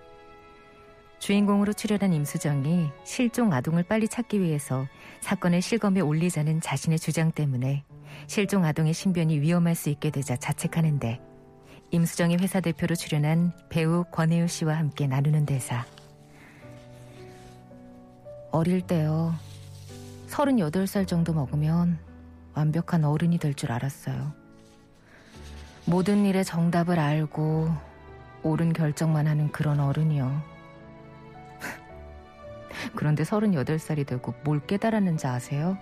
주인공으로 1.20 1.74
출연한 1.74 2.14
임수정이 2.14 2.90
실종 3.04 3.52
아동을 3.52 3.84
빨리 3.84 4.08
찾기 4.08 4.40
위해서 4.40 4.88
사건을 5.20 5.62
실검에 5.62 6.00
올리자는 6.00 6.62
자신의 6.62 7.00
주장 7.00 7.34
때문에 7.34 7.84
실종 8.28 8.64
아동의 8.64 8.94
신변이 8.94 9.42
위험할 9.42 9.76
수 9.76 9.90
있게 9.90 10.10
되자 10.10 10.38
자책하는데 10.38 11.20
임수정이 11.92 12.38
회사 12.38 12.62
대표로 12.62 12.96
출연한 12.96 13.52
배우 13.68 14.06
권혜우 14.10 14.48
씨와 14.48 14.78
함께 14.78 15.06
나누는 15.06 15.46
대사. 15.46 15.86
어릴 18.54 18.80
때요. 18.80 19.36
38살 20.30 21.08
정도 21.08 21.34
먹으면 21.34 22.00
완벽한 22.54 23.04
어른이 23.04 23.38
될 23.38 23.54
줄 23.54 23.74
알았어요. 23.74 24.47
모든 25.88 26.26
일의 26.26 26.44
정답을 26.44 27.00
알고 27.00 27.74
옳은 28.44 28.74
결정만 28.74 29.26
하는 29.26 29.50
그런 29.54 29.80
어른이요. 29.80 30.44
그런데 32.94 33.24
38살이 33.24 34.06
되고 34.06 34.34
뭘 34.44 34.60
깨달았는지 34.68 35.28
아세요? 35.28 35.78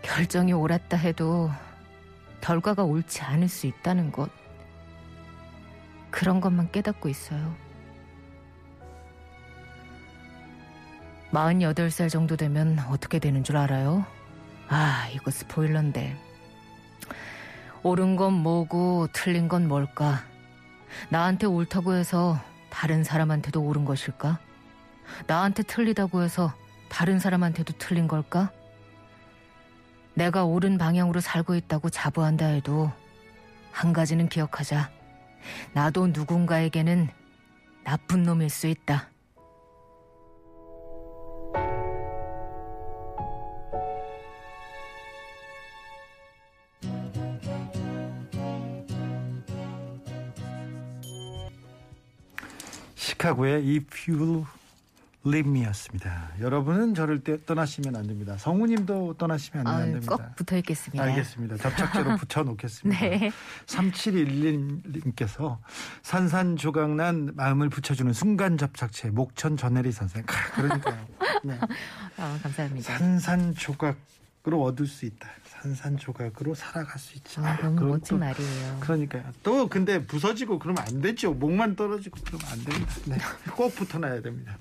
결정이 0.00 0.54
옳았다 0.54 0.96
해도 0.96 1.50
결과가 2.40 2.84
옳지 2.84 3.20
않을 3.20 3.48
수 3.48 3.66
있다는 3.66 4.12
것. 4.12 4.30
그런 6.10 6.40
것만 6.40 6.72
깨닫고 6.72 7.10
있어요. 7.10 7.54
48살 11.32 12.08
정도 12.08 12.34
되면 12.36 12.78
어떻게 12.88 13.18
되는 13.18 13.44
줄 13.44 13.58
알아요? 13.58 14.06
아, 14.68 15.06
이거 15.12 15.30
스포일러인데. 15.30 16.16
옳은 17.82 18.16
건 18.16 18.32
뭐고 18.32 19.08
틀린 19.12 19.48
건 19.48 19.66
뭘까? 19.66 20.22
나한테 21.08 21.46
옳다고 21.46 21.94
해서 21.94 22.38
다른 22.70 23.02
사람한테도 23.02 23.60
옳은 23.60 23.84
것일까? 23.84 24.38
나한테 25.26 25.64
틀리다고 25.64 26.22
해서 26.22 26.54
다른 26.88 27.18
사람한테도 27.18 27.74
틀린 27.78 28.06
걸까? 28.06 28.52
내가 30.14 30.44
옳은 30.44 30.78
방향으로 30.78 31.20
살고 31.20 31.56
있다고 31.56 31.90
자부한다 31.90 32.46
해도 32.46 32.92
한 33.72 33.92
가지는 33.92 34.28
기억하자. 34.28 34.90
나도 35.72 36.08
누군가에게는 36.08 37.08
나쁜 37.82 38.22
놈일 38.22 38.48
수 38.48 38.68
있다. 38.68 39.11
시카고의 53.32 53.62
If 53.68 54.10
You 54.10 54.44
Leave 55.26 55.48
Me였습니다. 55.50 56.30
여러분은 56.40 56.94
저를 56.94 57.22
떼- 57.22 57.42
떠나시면 57.44 57.94
안 57.96 58.06
됩니다. 58.06 58.36
성우님도 58.38 59.14
떠나시면 59.18 59.66
안, 59.66 59.74
아유, 59.82 59.92
됩니다. 59.92 60.16
꼭 60.16 60.36
붙어 60.36 60.56
있겠습니다. 60.56 61.04
알겠습니다. 61.04 61.56
접착제로 61.58 62.16
붙여 62.18 62.42
놓겠습니다. 62.42 63.00
네. 63.00 63.30
3711님께서 63.66 65.58
산산조각난 66.02 67.32
마음을 67.36 67.68
붙여주는 67.68 68.12
순간 68.12 68.58
접착제 68.58 69.10
목천 69.10 69.56
전혜리 69.56 69.92
선생. 69.92 70.24
아, 70.26 70.52
그러니까요. 70.60 71.06
네. 71.44 71.58
아, 72.18 72.38
감사합니다. 72.42 72.98
산산조각으로 72.98 74.62
얻을 74.62 74.86
수 74.86 75.06
있다. 75.06 75.28
산산조각으로 75.62 76.54
살아갈 76.54 76.98
수 76.98 77.16
있지. 77.16 77.38
아, 77.40 77.56
너무 77.60 77.86
멋진 77.86 78.16
또- 78.16 78.18
말이에요. 78.18 78.76
그러니까요. 78.80 79.22
또 79.42 79.68
근데 79.68 80.04
부서지고 80.04 80.58
그러면 80.58 80.82
안 80.86 81.00
되죠. 81.00 81.32
목만 81.32 81.76
떨어지고 81.76 82.18
그러면 82.24 82.46
안 82.50 82.64
됩니다. 82.64 82.92
네. 83.06 83.16
꼭 83.54 83.74
붙어놔야 83.74 84.22
됩니다. 84.22 84.58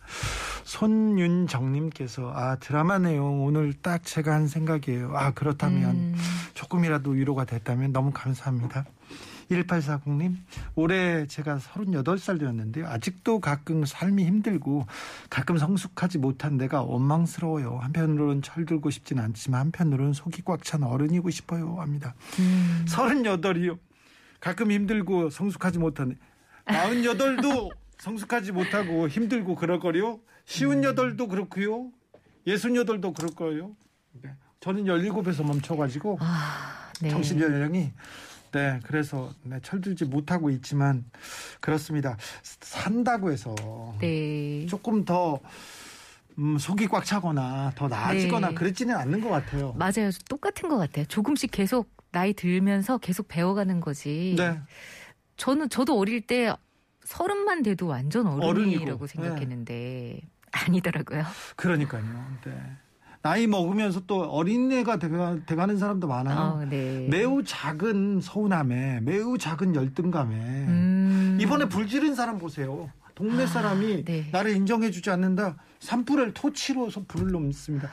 손윤정님께서 0.63 2.31
아 2.35 2.55
드라마 2.57 2.99
내용 2.99 3.43
오늘 3.43 3.73
딱 3.73 4.03
제가 4.03 4.33
한 4.33 4.47
생각이에요. 4.47 5.15
아 5.15 5.31
그렇다면 5.31 5.89
음, 5.95 6.15
조금이라도 6.53 7.11
위로가 7.11 7.45
됐다면 7.45 7.91
너무 7.91 8.11
감사합니다. 8.13 8.85
1840님, 9.51 10.37
올해 10.75 11.27
제가 11.27 11.57
38살 11.57 12.39
되었는데요. 12.39 12.87
아직도 12.87 13.39
가끔 13.39 13.85
삶이 13.85 14.23
힘들고 14.25 14.85
가끔 15.29 15.57
성숙하지 15.57 16.17
못한 16.19 16.57
내가 16.57 16.81
원망스러워요. 16.83 17.77
한편으로는 17.81 18.41
철들고 18.41 18.89
싶진 18.89 19.19
않지만 19.19 19.61
한편으로는 19.67 20.13
속이 20.13 20.43
꽉 20.45 20.61
찬 20.63 20.83
어른이고 20.83 21.29
싶어요. 21.31 21.77
합니다. 21.79 22.13
음, 22.39 22.85
38이요. 22.87 23.77
가끔 24.39 24.71
힘들고 24.71 25.29
성숙하지 25.31 25.79
못한 25.79 26.15
48도 26.65 27.71
성숙하지 27.97 28.51
못하고 28.51 29.07
힘들고 29.07 29.55
그럴 29.55 29.79
거요. 29.79 30.19
쉬운 30.45 30.83
여덟도 30.83 31.27
그렇고요. 31.27 31.91
예순 32.47 32.75
여덟도 32.75 33.13
그럴 33.13 33.31
거예요. 33.35 33.75
네. 34.21 34.31
저는 34.59 34.85
17에서 34.85 35.43
멈춰가지고 35.45 36.17
아, 36.21 36.91
네. 37.01 37.09
정신 37.09 37.39
연령이 37.39 37.91
네 38.51 38.79
그래서 38.83 39.33
네, 39.43 39.59
철들지 39.61 40.05
못하고 40.05 40.49
있지만 40.49 41.05
그렇습니다. 41.59 42.17
산다고 42.43 43.31
해서 43.31 43.55
네. 43.99 44.65
조금 44.67 45.05
더 45.05 45.39
음, 46.37 46.57
속이 46.57 46.87
꽉 46.87 47.05
차거나 47.05 47.71
더 47.75 47.87
나아지거나 47.87 48.49
네. 48.49 48.55
그렇지는 48.55 48.95
않는 48.95 49.21
것 49.21 49.29
같아요. 49.29 49.73
맞아요. 49.73 50.11
똑같은 50.29 50.69
것 50.69 50.77
같아요. 50.77 51.05
조금씩 51.05 51.51
계속 51.51 51.89
나이 52.11 52.33
들면서 52.33 52.97
계속 52.97 53.27
배워가는 53.27 53.79
거지. 53.79 54.35
네. 54.37 54.59
저는 55.37 55.69
저도 55.69 55.97
어릴 55.97 56.21
때 56.21 56.53
서른만 57.03 57.63
돼도 57.63 57.87
완전 57.87 58.27
어른이라고 58.27 58.47
어른이고, 58.49 59.07
생각했는데 59.07 60.21
아니더라고요. 60.51 61.23
그러니까요. 61.55 62.03
네. 62.45 62.51
나이 63.21 63.45
먹으면서 63.45 64.01
또 64.07 64.23
어린애가 64.23 64.97
돼가, 64.97 65.37
돼가는 65.45 65.77
사람도 65.77 66.07
많아요. 66.07 66.37
아, 66.37 66.65
네. 66.65 67.07
매우 67.09 67.43
작은 67.43 68.19
서운함에, 68.21 69.01
매우 69.01 69.37
작은 69.37 69.75
열등감에. 69.75 70.35
음. 70.35 71.37
이번에 71.39 71.69
불 71.69 71.87
지른 71.87 72.15
사람 72.15 72.39
보세요. 72.39 72.89
동네 73.13 73.43
아, 73.43 73.47
사람이 73.47 74.05
네. 74.05 74.29
나를 74.31 74.55
인정해주지 74.55 75.11
않는다. 75.11 75.57
산불을 75.79 76.33
토치로 76.33 76.89
불을 77.07 77.31
넘습니다. 77.31 77.89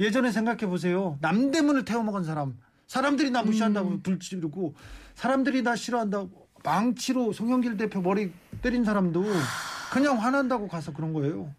예전에 0.00 0.32
생각해 0.32 0.66
보세요. 0.66 1.18
남대문을 1.20 1.84
태워먹은 1.84 2.24
사람. 2.24 2.56
사람들이 2.86 3.30
나 3.30 3.42
무시한다고 3.42 3.88
음. 3.88 4.02
불 4.02 4.18
지르고 4.18 4.74
사람들이 5.14 5.62
나 5.62 5.76
싫어한다고 5.76 6.48
망치로 6.64 7.32
송영길 7.32 7.76
대표 7.76 8.00
머리 8.00 8.32
때린 8.62 8.84
사람도 8.84 9.24
그냥 9.92 10.18
화난다고 10.18 10.68
가서 10.68 10.92
그런 10.92 11.12
거예요. 11.12 11.54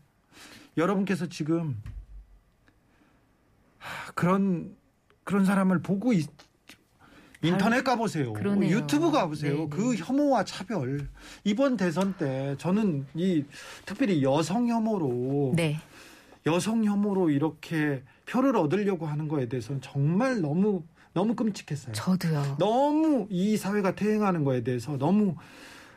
여러분께서 0.77 1.27
지금 1.27 1.79
하, 1.85 2.02
그런 4.15 4.75
그런 5.23 5.45
사람을 5.45 5.81
보고 5.81 6.13
있, 6.13 6.29
인터넷 7.41 7.83
가보세요. 7.83 8.33
그러네요. 8.33 8.77
유튜브 8.77 9.11
가보세요. 9.11 9.53
네네. 9.55 9.69
그 9.69 9.95
혐오와 9.95 10.45
차별. 10.45 11.07
이번 11.43 11.77
대선 11.77 12.15
때 12.17 12.55
저는 12.57 13.05
이 13.13 13.43
특별히 13.85 14.23
여성 14.23 14.67
혐오로 14.67 15.53
네. 15.55 15.79
여성 16.45 16.83
혐오로 16.85 17.29
이렇게 17.29 18.03
표를 18.25 18.55
얻으려고 18.55 19.05
하는 19.05 19.27
거에 19.27 19.47
대해서는 19.47 19.81
정말 19.81 20.41
너무 20.41 20.83
너무 21.13 21.35
끔찍했어요. 21.35 21.93
저도요. 21.93 22.57
너무 22.59 23.27
이 23.29 23.55
사회가 23.55 23.95
퇴행하는 23.95 24.43
거에 24.43 24.63
대해서 24.63 24.97
너무 24.97 25.35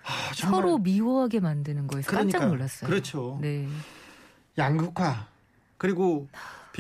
아, 0.05 0.35
서로 0.35 0.79
미워하게 0.79 1.41
만드는 1.41 1.87
거에서 1.87 2.11
깜짝 2.11 2.39
그러니까요. 2.39 2.49
놀랐어요. 2.51 2.91
그렇죠. 2.91 3.39
네. 3.41 3.67
양극화 4.59 5.27
그리고 5.79 6.29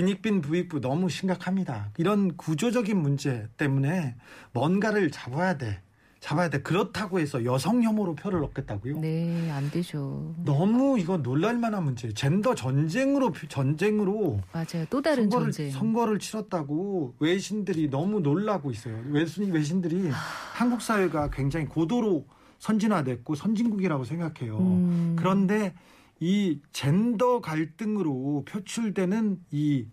빈익빈 0.00 0.42
부익부 0.42 0.82
너무 0.82 1.08
심각합니다. 1.08 1.88
이런 1.96 2.36
구조적인 2.36 3.00
문제 3.00 3.48
때문에 3.56 4.14
뭔가를 4.52 5.10
잡아야 5.10 5.56
돼. 5.56 5.80
잡아야 6.20 6.50
돼. 6.50 6.60
그렇다고 6.60 7.18
해서 7.18 7.46
여성 7.46 7.82
혐오로 7.82 8.14
표를 8.14 8.44
얻겠다고요? 8.44 8.98
네, 9.00 9.50
안 9.50 9.70
되죠. 9.70 10.34
너무 10.44 10.98
이거 10.98 11.16
놀랄 11.16 11.56
만한 11.56 11.84
문제. 11.84 12.12
젠더 12.12 12.54
전쟁으로 12.54 13.32
전쟁으로 13.48 14.40
맞아요. 14.52 14.84
또 14.90 15.00
다른 15.00 15.30
선거를, 15.30 15.52
전쟁. 15.52 15.70
선거를 15.70 16.18
치렀다고 16.18 17.14
외신들이 17.18 17.88
너무 17.88 18.20
놀라고 18.20 18.70
있어요. 18.70 19.02
외신 19.08 19.50
외신들이 19.50 20.10
한국 20.52 20.82
사회가 20.82 21.30
굉장히 21.30 21.64
고도로 21.64 22.26
선진화됐고 22.58 23.34
선진국이라고 23.34 24.04
생각해요. 24.04 24.58
음. 24.58 25.16
그런데 25.18 25.72
이 26.20 26.60
젠더 26.72 27.40
갈등으로 27.40 28.44
표출되는 28.48 29.40
이 29.52 29.86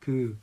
그 0.00 0.38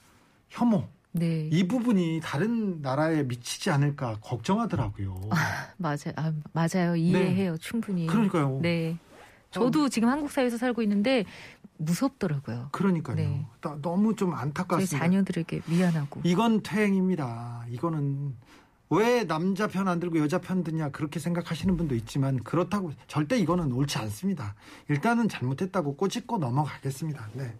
혐오 0.49 0.87
네. 1.13 1.49
이 1.51 1.67
부분이 1.67 2.21
다른 2.23 2.79
나라에 2.81 3.23
미치지 3.23 3.71
않을까 3.71 4.19
걱정하더라고요. 4.21 5.19
맞아요. 5.77 6.13
아, 6.15 6.31
맞아요. 6.53 6.95
이해해요. 6.95 7.57
충분히. 7.57 8.01
네. 8.01 8.07
그러니까요. 8.07 8.59
네. 8.61 8.97
저도 9.49 9.89
지금 9.89 10.09
한국 10.09 10.29
사회에서 10.31 10.57
살고 10.57 10.83
있는데 10.83 11.25
무섭더라고요. 11.77 12.69
그러니까요. 12.71 13.15
네. 13.15 13.45
나- 13.61 13.79
너무 13.81 14.15
좀제 14.15 14.35
안타깝습니다. 14.35 14.99
자녀들에게 14.99 15.61
미안하고. 15.65 16.21
이건 16.23 16.61
퇴행입니다. 16.61 17.65
이거는 17.69 18.35
왜 18.89 19.25
남자 19.25 19.67
편 19.67 19.87
안 19.87 19.99
들고 19.99 20.19
여자 20.19 20.39
편 20.39 20.63
드냐 20.63 20.89
그렇게 20.89 21.19
생각하시는 21.19 21.75
분도 21.77 21.93
있지만 21.95 22.41
그렇다고 22.43 22.93
절대 23.07 23.37
이거는 23.37 23.71
옳지 23.73 23.97
않습니다. 23.99 24.55
일단은 24.89 25.27
잘못했다고 25.29 25.95
꼬집고 25.97 26.37
넘어가겠습니다. 26.37 27.29
네. 27.33 27.53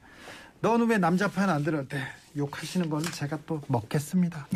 너는 0.61 0.87
왜 0.89 0.97
남자 0.97 1.27
편 1.29 1.49
안 1.49 1.63
들어? 1.63 1.85
네. 1.87 2.01
욕하시는 2.35 2.89
건 2.89 3.03
제가 3.03 3.39
또 3.45 3.61
먹겠습니다. 3.67 4.47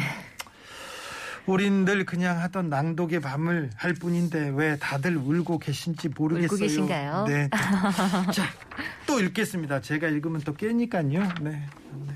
우린 1.48 1.86
늘 1.86 2.06
그냥 2.06 2.40
하던 2.42 2.70
낭독의 2.70 3.20
밤을 3.20 3.72
할 3.76 3.94
뿐인데 3.94 4.50
왜 4.56 4.78
다들 4.78 5.18
울고 5.18 5.58
계신지 5.60 6.10
모르겠어요. 6.10 6.46
울고 6.46 6.58
계신가요? 6.58 7.26
네. 7.28 7.50
자, 8.32 8.46
또 9.08 9.20
읽겠습니다. 9.20 9.82
제가 9.82 10.08
읽으면 10.08 10.42
또 10.42 10.54
깨니까요. 10.54 11.04
네. 11.42 11.66
네. 12.08 12.16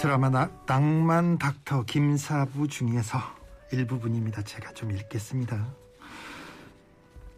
드라마 0.00 0.28
나, 0.30 0.48
낭만 0.64 1.38
닥터 1.38 1.82
김사부 1.82 2.68
중에서 2.68 3.18
일부분입니다. 3.72 4.42
제가 4.42 4.72
좀 4.72 4.92
읽겠습니다. 4.92 5.66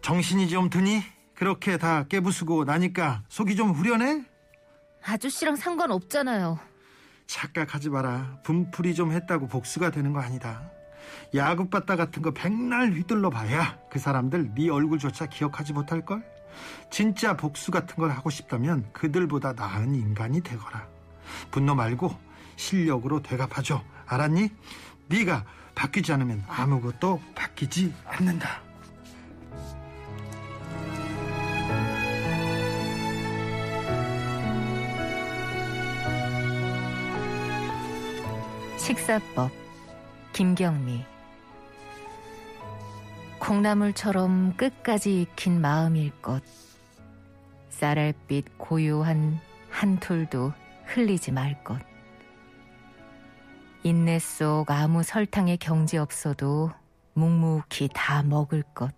정신이 0.01 0.47
좀 0.47 0.69
드니? 0.69 1.01
그렇게 1.33 1.77
다 1.77 2.03
깨부수고 2.03 2.65
나니까 2.65 3.23
속이 3.29 3.55
좀 3.55 3.71
후련해? 3.71 4.23
아저씨랑 5.03 5.55
상관없잖아요. 5.55 6.59
착각하지 7.25 7.89
마라. 7.89 8.37
분풀이 8.43 8.93
좀 8.93 9.11
했다고 9.11 9.47
복수가 9.47 9.89
되는 9.89 10.13
거 10.13 10.19
아니다. 10.19 10.69
야구바따 11.33 11.95
같은 11.95 12.21
거 12.21 12.29
백날 12.29 12.91
휘둘러 12.91 13.31
봐야 13.31 13.79
그 13.89 13.97
사람들 13.97 14.53
네 14.53 14.69
얼굴조차 14.69 15.25
기억하지 15.25 15.73
못할걸? 15.73 16.23
진짜 16.91 17.35
복수 17.35 17.71
같은 17.71 17.95
걸 17.95 18.11
하고 18.11 18.29
싶다면 18.29 18.87
그들보다 18.93 19.53
나은 19.53 19.95
인간이 19.95 20.41
되거라. 20.41 20.87
분노 21.49 21.73
말고 21.73 22.30
실력으로 22.55 23.21
되갚아줘. 23.21 23.83
알았니? 24.05 24.49
네가 25.07 25.45
바뀌지 25.75 26.13
않으면 26.13 26.43
아무것도 26.47 27.21
바뀌지 27.35 27.93
않는다. 28.05 28.61
식사법 38.77 39.51
김경미 40.33 41.05
콩나물처럼 43.39 44.55
끝까지 44.57 45.21
익힌 45.21 45.61
마음일 45.61 46.11
것 46.21 46.41
쌀알빛 47.69 48.57
고요한 48.57 49.39
한 49.69 49.99
톨도 49.99 50.53
흘리지 50.85 51.31
말 51.31 51.63
것. 51.63 51.90
인내 53.83 54.19
속 54.19 54.69
아무 54.69 55.01
설탕의 55.01 55.57
경지 55.57 55.97
없어도 55.97 56.69
묵묵히 57.13 57.89
다 57.93 58.21
먹을 58.21 58.61
것. 58.61 58.93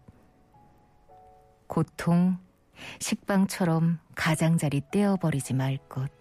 고통, 1.68 2.38
식빵처럼 3.00 4.00
가장자리 4.16 4.82
떼어버리지 4.92 5.54
말 5.54 5.78
것. 5.88 6.12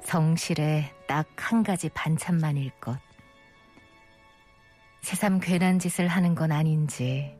성실에 0.00 0.94
딱 1.08 1.26
한 1.36 1.64
가지 1.64 1.88
반찬만일 1.88 2.70
것. 2.78 2.98
새삼 5.00 5.40
괜한 5.40 5.78
짓을 5.78 6.06
하는 6.06 6.34
건 6.34 6.52
아닌지, 6.52 7.36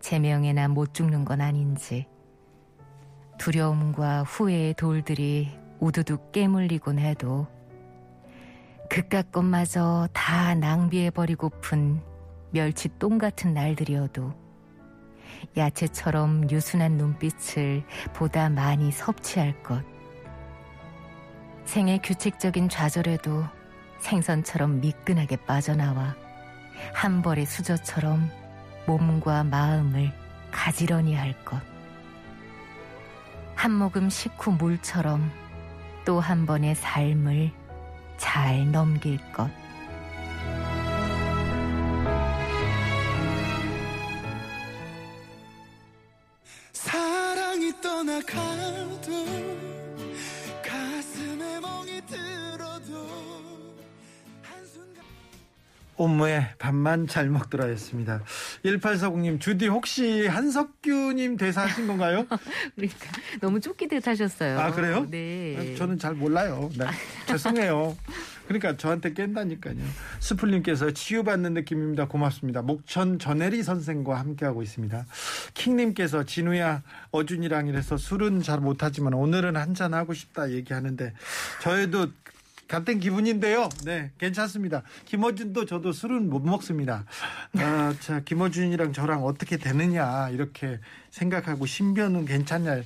제명에나 0.00 0.68
못 0.68 0.92
죽는 0.92 1.24
건 1.24 1.40
아닌지, 1.40 2.06
두려움과 3.38 4.24
후회의 4.24 4.74
돌들이 4.74 5.56
우두둑 5.78 6.32
깨물리곤 6.32 6.98
해도 6.98 7.46
그깟 8.88 9.30
것마저 9.30 10.08
다 10.12 10.54
낭비해버리고픈 10.54 12.00
멸치 12.50 12.88
똥 12.98 13.18
같은 13.18 13.52
날들이어도 13.52 14.32
야채처럼 15.56 16.50
유순한 16.50 16.92
눈빛을 16.92 17.84
보다 18.14 18.48
많이 18.48 18.90
섭취할 18.90 19.62
것. 19.62 19.84
생의 21.64 22.00
규칙적인 22.02 22.70
좌절에도 22.70 23.44
생선처럼 23.98 24.80
미끈하게 24.80 25.36
빠져나와 25.44 26.16
한 26.94 27.20
벌의 27.20 27.44
수저처럼 27.44 28.30
몸과 28.86 29.44
마음을 29.44 30.10
가지런히 30.50 31.14
할 31.14 31.34
것. 31.44 31.60
한 33.54 33.72
모금 33.72 34.08
식후 34.08 34.52
물처럼 34.52 35.30
또 36.04 36.20
한 36.20 36.46
번의 36.46 36.74
삶을 36.74 37.57
잘 38.18 38.70
넘길 38.70 39.18
것. 39.32 39.48
옴무의 55.98 56.54
밥만 56.58 57.08
잘 57.08 57.28
먹더라 57.28 57.66
했습니다. 57.66 58.22
1840님, 58.64 59.40
주디 59.40 59.66
혹시 59.66 60.26
한석규님 60.26 61.36
대사 61.36 61.62
하신 61.62 61.86
건가요? 61.88 62.26
그러니까 62.76 63.06
너무 63.40 63.60
쫓기듯 63.60 64.06
하셨어요. 64.06 64.58
아, 64.60 64.70
그래요? 64.70 65.06
네. 65.10 65.74
저는 65.76 65.98
잘 65.98 66.14
몰라요. 66.14 66.70
네. 66.78 66.86
죄송해요. 67.26 67.96
그러니까 68.46 68.76
저한테 68.78 69.12
깬다니까요. 69.12 69.76
수풀님께서 70.20 70.92
치유받는 70.92 71.52
느낌입니다. 71.52 72.08
고맙습니다. 72.08 72.62
목천 72.62 73.18
전혜리 73.18 73.62
선생과 73.62 74.18
함께하고 74.18 74.62
있습니다. 74.62 75.04
킹님께서 75.52 76.24
진우야 76.24 76.82
어준이랑 77.10 77.66
이래서 77.66 77.98
술은 77.98 78.42
잘 78.42 78.60
못하지만 78.60 79.12
오늘은 79.12 79.56
한잔 79.56 79.92
하고 79.92 80.14
싶다 80.14 80.50
얘기하는데 80.50 81.12
저희도 81.60 82.08
같은 82.68 83.00
기분인데요. 83.00 83.68
네, 83.84 84.10
괜찮습니다. 84.18 84.82
김어준도 85.06 85.64
저도 85.64 85.92
술은 85.92 86.28
못 86.28 86.44
먹습니다. 86.44 87.04
아, 87.56 87.94
자, 88.00 88.20
김어준이랑 88.20 88.92
저랑 88.92 89.24
어떻게 89.24 89.56
되느냐 89.56 90.28
이렇게 90.30 90.78
생각하고 91.10 91.66
신변은 91.66 92.26
괜찮냐. 92.26 92.82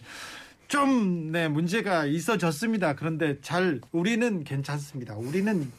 좀, 0.69 1.33
네, 1.33 1.49
문제가 1.49 2.07
있어졌습니다. 2.07 2.95
그런데 2.95 3.41
잘, 3.43 3.81
우리는 3.91 4.45
괜찮습니다. 4.45 5.15
우리는 5.17 5.71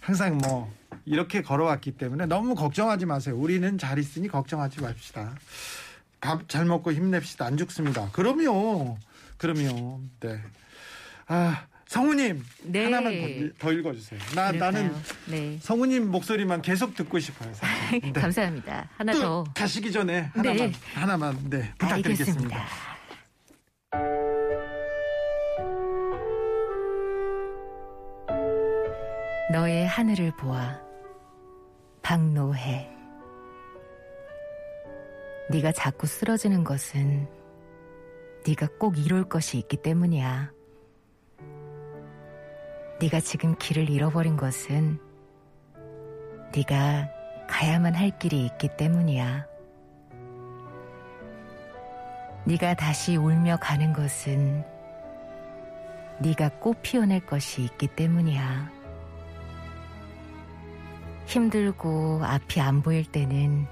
항상 0.00 0.38
뭐, 0.38 0.72
이렇게 1.04 1.42
걸어왔기 1.42 1.92
때문에 1.92 2.26
너무 2.26 2.54
걱정하지 2.54 3.04
마세요. 3.04 3.36
우리는 3.36 3.76
잘 3.78 3.98
있으니 3.98 4.28
걱정하지 4.28 4.80
맙시다. 4.80 5.34
밥 6.20 6.48
잘 6.48 6.66
먹고 6.66 6.92
힘냅시다. 6.92 7.46
안 7.46 7.56
죽습니다. 7.56 8.10
그럼요. 8.12 8.96
그럼요. 9.38 10.00
네. 10.20 10.38
아, 11.26 11.66
성우님. 11.90 12.44
네. 12.62 12.84
하나만 12.84 13.52
더, 13.58 13.72
읽- 13.72 13.78
읽어주세요. 13.80 14.20
나, 14.36 14.52
그럴까요? 14.52 14.58
나는 14.70 14.94
네. 15.26 15.58
성우님 15.60 16.08
목소리만 16.12 16.62
계속 16.62 16.94
듣고 16.94 17.18
싶어요. 17.18 17.52
사실. 17.52 17.98
네. 18.00 18.12
감사합니다. 18.12 18.88
하나 18.96 19.12
또 19.12 19.20
더. 19.20 19.44
가시기 19.56 19.90
전에 19.90 20.30
하나만, 20.32 20.56
네. 20.56 20.72
하나만, 20.94 21.50
네, 21.50 21.72
부탁드리겠습니다. 21.78 22.56
알겠습니다. 22.56 22.66
너의 29.52 29.86
하늘을 29.86 30.32
보아 30.36 30.80
박노해 32.02 32.88
네가 35.50 35.72
자꾸 35.72 36.06
쓰러지는 36.06 36.62
것은 36.62 37.26
네가 38.46 38.68
꼭 38.78 38.96
이룰 38.98 39.24
것이 39.28 39.58
있기 39.58 39.78
때문이야. 39.78 40.52
네가 43.00 43.20
지금 43.20 43.56
길을 43.56 43.88
잃어버린 43.88 44.36
것은 44.36 44.98
네가 46.54 47.08
가야만 47.48 47.94
할 47.94 48.18
길이 48.18 48.44
있기 48.44 48.76
때문이야. 48.76 49.46
네가 52.44 52.74
다시 52.74 53.16
울며 53.16 53.56
가는 53.56 53.94
것은 53.94 54.62
네가 56.20 56.50
꽃 56.60 56.82
피워낼 56.82 57.24
것이 57.24 57.62
있기 57.62 57.86
때문이야. 57.86 58.70
힘들고 61.24 62.20
앞이 62.22 62.60
안 62.60 62.82
보일 62.82 63.10
때는 63.10 63.66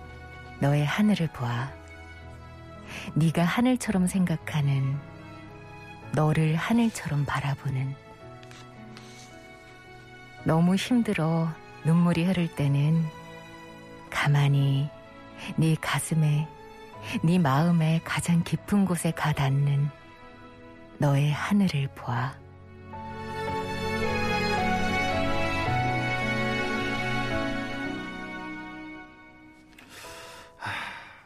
너의 0.61 0.87
하늘을 0.87 1.29
보아. 1.35 1.71
네가 3.15 3.45
하늘처럼 3.45 4.07
생각하는 4.07 4.97
너를 6.15 6.57
하늘처럼 6.57 7.27
바라보는 7.27 8.08
너무 10.49 10.77
힘들어 10.77 11.53
눈물이 11.85 12.25
흐를 12.25 12.49
때는 12.49 13.05
가만히 14.09 14.89
네 15.59 15.77
가슴에 15.79 16.49
네 17.23 17.39
마음의 17.39 18.01
가장 18.03 18.43
깊은 18.45 18.87
곳에 18.87 19.11
가 19.11 19.35
닿는 19.35 19.91
너의 20.97 21.31
하늘을 21.33 21.89
보아. 21.95 22.35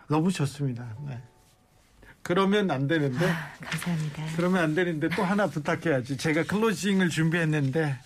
너무 0.08 0.32
좋습니다. 0.32 0.96
네. 1.06 1.22
그러면 2.22 2.72
안 2.72 2.88
되는데, 2.88 3.32
감사합니다. 3.60 4.24
그러면 4.34 4.64
안 4.64 4.74
되는데 4.74 5.08
또 5.10 5.22
하나 5.22 5.46
부탁해야지. 5.46 6.16
제가 6.16 6.42
클로징을 6.42 7.08
준비했는데, 7.08 7.98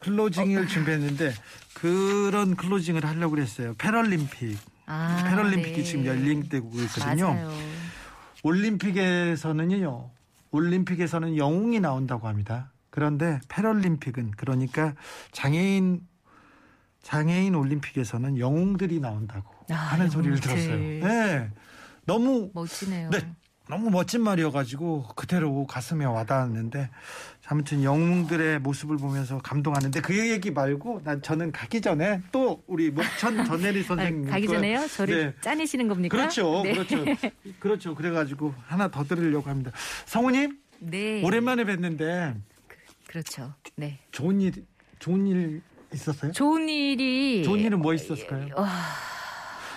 클로징을 0.00 0.66
준비했는데, 0.68 1.32
그런 1.74 2.56
클로징을 2.56 3.04
하려고 3.04 3.34
그랬어요. 3.34 3.74
패럴림픽. 3.78 4.58
아, 4.86 5.24
패럴림픽이 5.28 5.76
네. 5.76 5.82
지금 5.82 6.06
열리고 6.06 6.40
있거든요. 6.82 7.28
맞아요. 7.34 7.52
올림픽에서는요, 8.42 10.10
올림픽에서는 10.52 11.36
영웅이 11.36 11.80
나온다고 11.80 12.28
합니다. 12.28 12.70
그런데 12.90 13.40
패럴림픽은 13.48 14.32
그러니까 14.36 14.94
장애인 15.32 16.00
장애인 17.02 17.54
올림픽에서는 17.54 18.38
영웅들이 18.38 19.00
나온다고 19.00 19.52
아, 19.70 19.74
하는 19.74 20.08
소리를 20.08 20.38
영웅들. 20.38 20.48
들었어요. 20.50 20.78
네, 21.06 21.50
너무 22.04 22.50
멋지네요. 22.54 23.10
네, 23.10 23.18
너무 23.68 23.90
멋진 23.90 24.22
말이어가지고 24.22 25.08
그대로 25.16 25.66
가슴에 25.66 26.04
와닿았는데 26.04 26.88
아무튼 27.48 27.82
영웅들의 27.84 28.58
모습을 28.60 28.96
보면서 28.96 29.38
감동하는데 29.38 30.00
그 30.00 30.16
얘기 30.30 30.50
말고 30.50 31.02
난 31.04 31.22
저는 31.22 31.52
가기 31.52 31.80
전에 31.80 32.20
또 32.32 32.62
우리 32.66 32.90
목천 32.90 33.44
전혜리 33.46 33.80
아, 33.80 33.84
선생님 33.84 34.30
가기 34.30 34.46
거- 34.46 34.54
전에요? 34.54 34.86
저를 34.88 35.26
네. 35.26 35.34
짜내시는 35.40 35.86
겁니까? 35.88 36.16
그렇죠, 36.16 36.62
네. 36.64 36.72
그렇죠, 36.72 37.04
그렇죠. 37.60 37.94
그래가지고 37.94 38.52
하나 38.66 38.88
더 38.88 39.04
들으려고 39.04 39.48
합니다. 39.48 39.70
성우님 40.06 40.58
네. 40.80 41.22
오랜만에 41.22 41.64
뵀는데 41.64 42.34
그렇죠. 43.06 43.54
네. 43.76 44.00
좋은 44.10 44.40
일 44.40 44.52
좋은 44.98 45.26
일 45.28 45.62
있었어요? 45.94 46.32
좋은 46.32 46.68
일이 46.68 47.44
좋은 47.44 47.60
일은 47.60 47.78
뭐 47.80 47.94
있었을까요? 47.94 48.48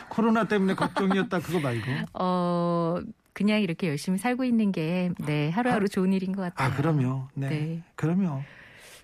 코로나 0.10 0.45
때문에 0.45 0.73
걱정이었다 0.73 1.39
그거 1.39 1.60
말고. 1.60 1.86
어 2.13 2.99
그냥 3.34 3.62
이렇게 3.62 3.88
열심히 3.88 4.18
살고 4.18 4.44
있는 4.44 4.72
게 4.72 5.12
네, 5.26 5.50
하루하루 5.50 5.88
좋은 5.88 6.13
일인 6.13 6.32
것 6.32 6.42
같아요. 6.42 6.70
아, 6.70 6.76
그럼요. 6.76 7.28
네. 7.34 7.50
네. 7.50 7.84
그럼요. 7.96 8.44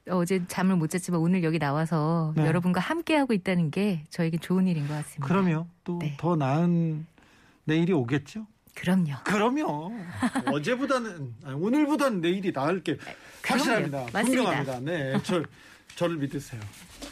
어제 0.10 0.46
잠을 0.48 0.76
못 0.76 0.90
잤지만 0.90 1.20
오늘 1.20 1.44
여기 1.44 1.58
나와서 1.58 2.34
네. 2.36 2.46
여러분과 2.46 2.80
함께 2.80 3.16
하고 3.16 3.34
있다는 3.34 3.72
게 3.72 4.04
저에게 4.10 4.38
좋은 4.38 4.68
일인 4.68 4.88
것 4.88 4.94
같습니다. 4.94 5.28
그럼요. 5.28 5.68
또 5.84 5.98
네. 6.00 6.16
더 6.20 6.36
나은 6.36 7.08
내일이 7.64 7.92
오겠죠? 7.94 8.46
그럼요. 8.76 9.16
그럼요. 9.24 9.92
어제보다는 10.48 11.34
아니, 11.46 11.56
오늘보다는 11.56 12.22
내일이 12.22 12.52
나을 12.52 12.84
게 12.84 12.98
확실합니다. 13.44 14.06
분명합니다. 14.08 14.80
네, 14.82 15.14
저, 15.24 15.42
저를 15.96 16.18
믿으세요. 16.18 16.62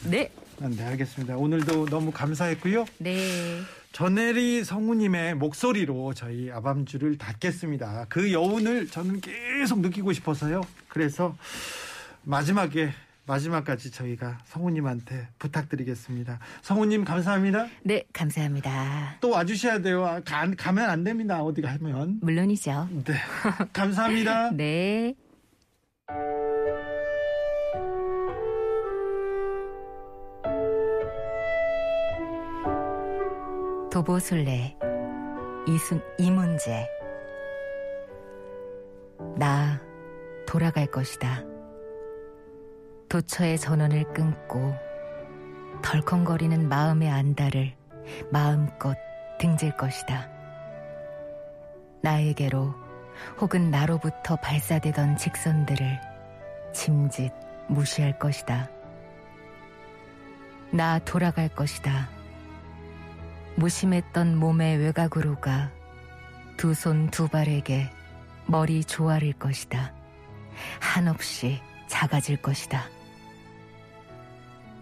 네. 0.09 0.29
아, 0.61 0.67
네, 0.67 0.83
알겠습니다. 0.83 1.37
오늘도 1.37 1.85
너무 1.87 2.11
감사했고요. 2.11 2.85
네. 2.99 3.61
전혜리 3.93 4.63
성우님의 4.63 5.35
목소리로 5.35 6.15
저희 6.15 6.51
아밤주를 6.51 7.19
닫겠습니다. 7.19 8.07
그 8.09 8.33
여운을 8.33 8.87
저는 8.87 9.21
계속 9.21 9.81
느끼고 9.81 10.13
싶어서요. 10.13 10.61
그래서 10.87 11.37
마지막에 12.23 12.91
마지막까지 13.27 13.91
저희가 13.91 14.39
성우님한테 14.45 15.27
부탁드리겠습니다. 15.37 16.39
성우님 16.63 17.05
감사합니다. 17.05 17.67
네, 17.83 18.03
감사합니다. 18.11 19.17
또 19.21 19.29
와주셔야 19.29 19.79
돼요. 19.79 20.03
아, 20.05 20.19
가, 20.21 20.51
가면 20.57 20.89
안 20.89 21.03
됩니다. 21.03 21.43
어디 21.43 21.61
가면. 21.61 22.19
물론이죠. 22.21 22.89
네. 23.05 23.13
감사합니다. 23.71 24.51
네. 24.57 25.13
도보술래 33.93 34.75
이순 35.67 36.01
이문재 36.17 36.89
나 39.37 39.79
돌아갈 40.47 40.87
것이다. 40.87 41.43
도처의 43.07 43.59
전원을 43.59 44.11
끊고 44.11 44.73
덜컹거리는 45.83 46.67
마음의 46.67 47.07
안달을 47.07 47.71
마음껏 48.31 48.97
등질 49.39 49.77
것이다. 49.77 50.27
나에게로 52.01 52.73
혹은 53.41 53.69
나로부터 53.69 54.37
발사되던 54.37 55.17
직선들을 55.17 56.01
짐짓 56.73 57.31
무시할 57.67 58.17
것이다. 58.17 58.71
나 60.71 60.97
돌아갈 60.97 61.47
것이다. 61.47 62.12
무심했던 63.55 64.37
몸의 64.37 64.77
외곽으로가 64.77 65.71
두 66.57 66.71
손 66.71 67.09
두 67.11 67.27
발에게 67.27 67.89
머리 68.45 68.83
조아릴 68.83 69.33
것이다. 69.33 69.93
한없이 70.79 71.61
작아질 71.87 72.37
것이다. 72.37 72.85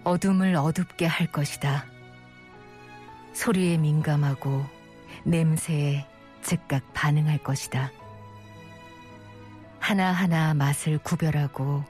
어둠을 0.03 0.55
어둡게 0.55 1.05
할 1.05 1.27
것이다. 1.31 1.85
소리에 3.33 3.77
민감하고 3.77 4.65
냄새에 5.23 6.05
즉각 6.41 6.93
반응할 6.93 7.37
것이다. 7.39 7.91
하나하나 9.79 10.53
맛을 10.53 10.97
구별하고 10.97 11.83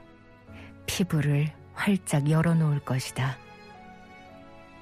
피부를 0.86 1.52
활짝 1.74 2.28
열어놓을 2.28 2.80
것이다. 2.80 3.36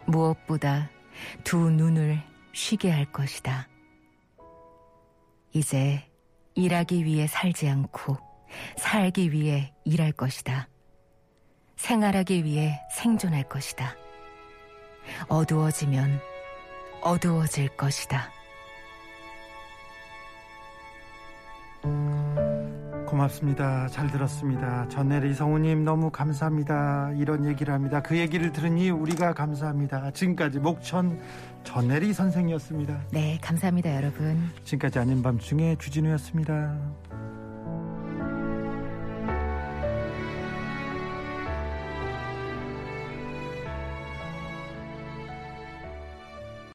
무엇보다 0.07 0.91
두 1.45 1.71
눈을 1.71 2.23
쉬게 2.53 2.91
할 2.91 3.11
것이다. 3.13 3.69
이제 5.53 6.09
일하기 6.55 7.05
위해 7.05 7.27
살지 7.27 7.69
않고 7.69 8.19
살기 8.77 9.33
위해 9.33 9.73
일할 9.85 10.13
것이다. 10.13 10.69
생활하기 11.77 12.45
위해 12.45 12.81
생존할 12.95 13.49
것이다. 13.49 13.95
어두워지면 15.29 16.21
어두워질 17.01 17.77
것이다. 17.77 18.31
고맙습니다. 23.21 23.87
잘 23.89 24.11
들었습니다. 24.11 24.89
전혜리 24.89 25.35
성우님 25.35 25.85
너무 25.85 26.11
감사합니다. 26.11 27.13
이런 27.17 27.45
얘기를 27.45 27.75
합니다. 27.75 28.01
그 28.01 28.17
얘기를 28.17 28.51
들으니 28.53 28.89
우리가 28.91 29.35
감사합니다. 29.35 30.11
지금까지 30.13 30.59
목천 30.59 31.21
전혜리 31.65 32.15
선생이었습니다. 32.15 33.09
네, 33.13 33.39
감사합니다, 33.43 33.95
여러분. 33.95 34.51
지금까지 34.65 35.01
아닌 35.01 35.23
밤중에 35.23 35.77
주진우였습니다. 35.79 36.79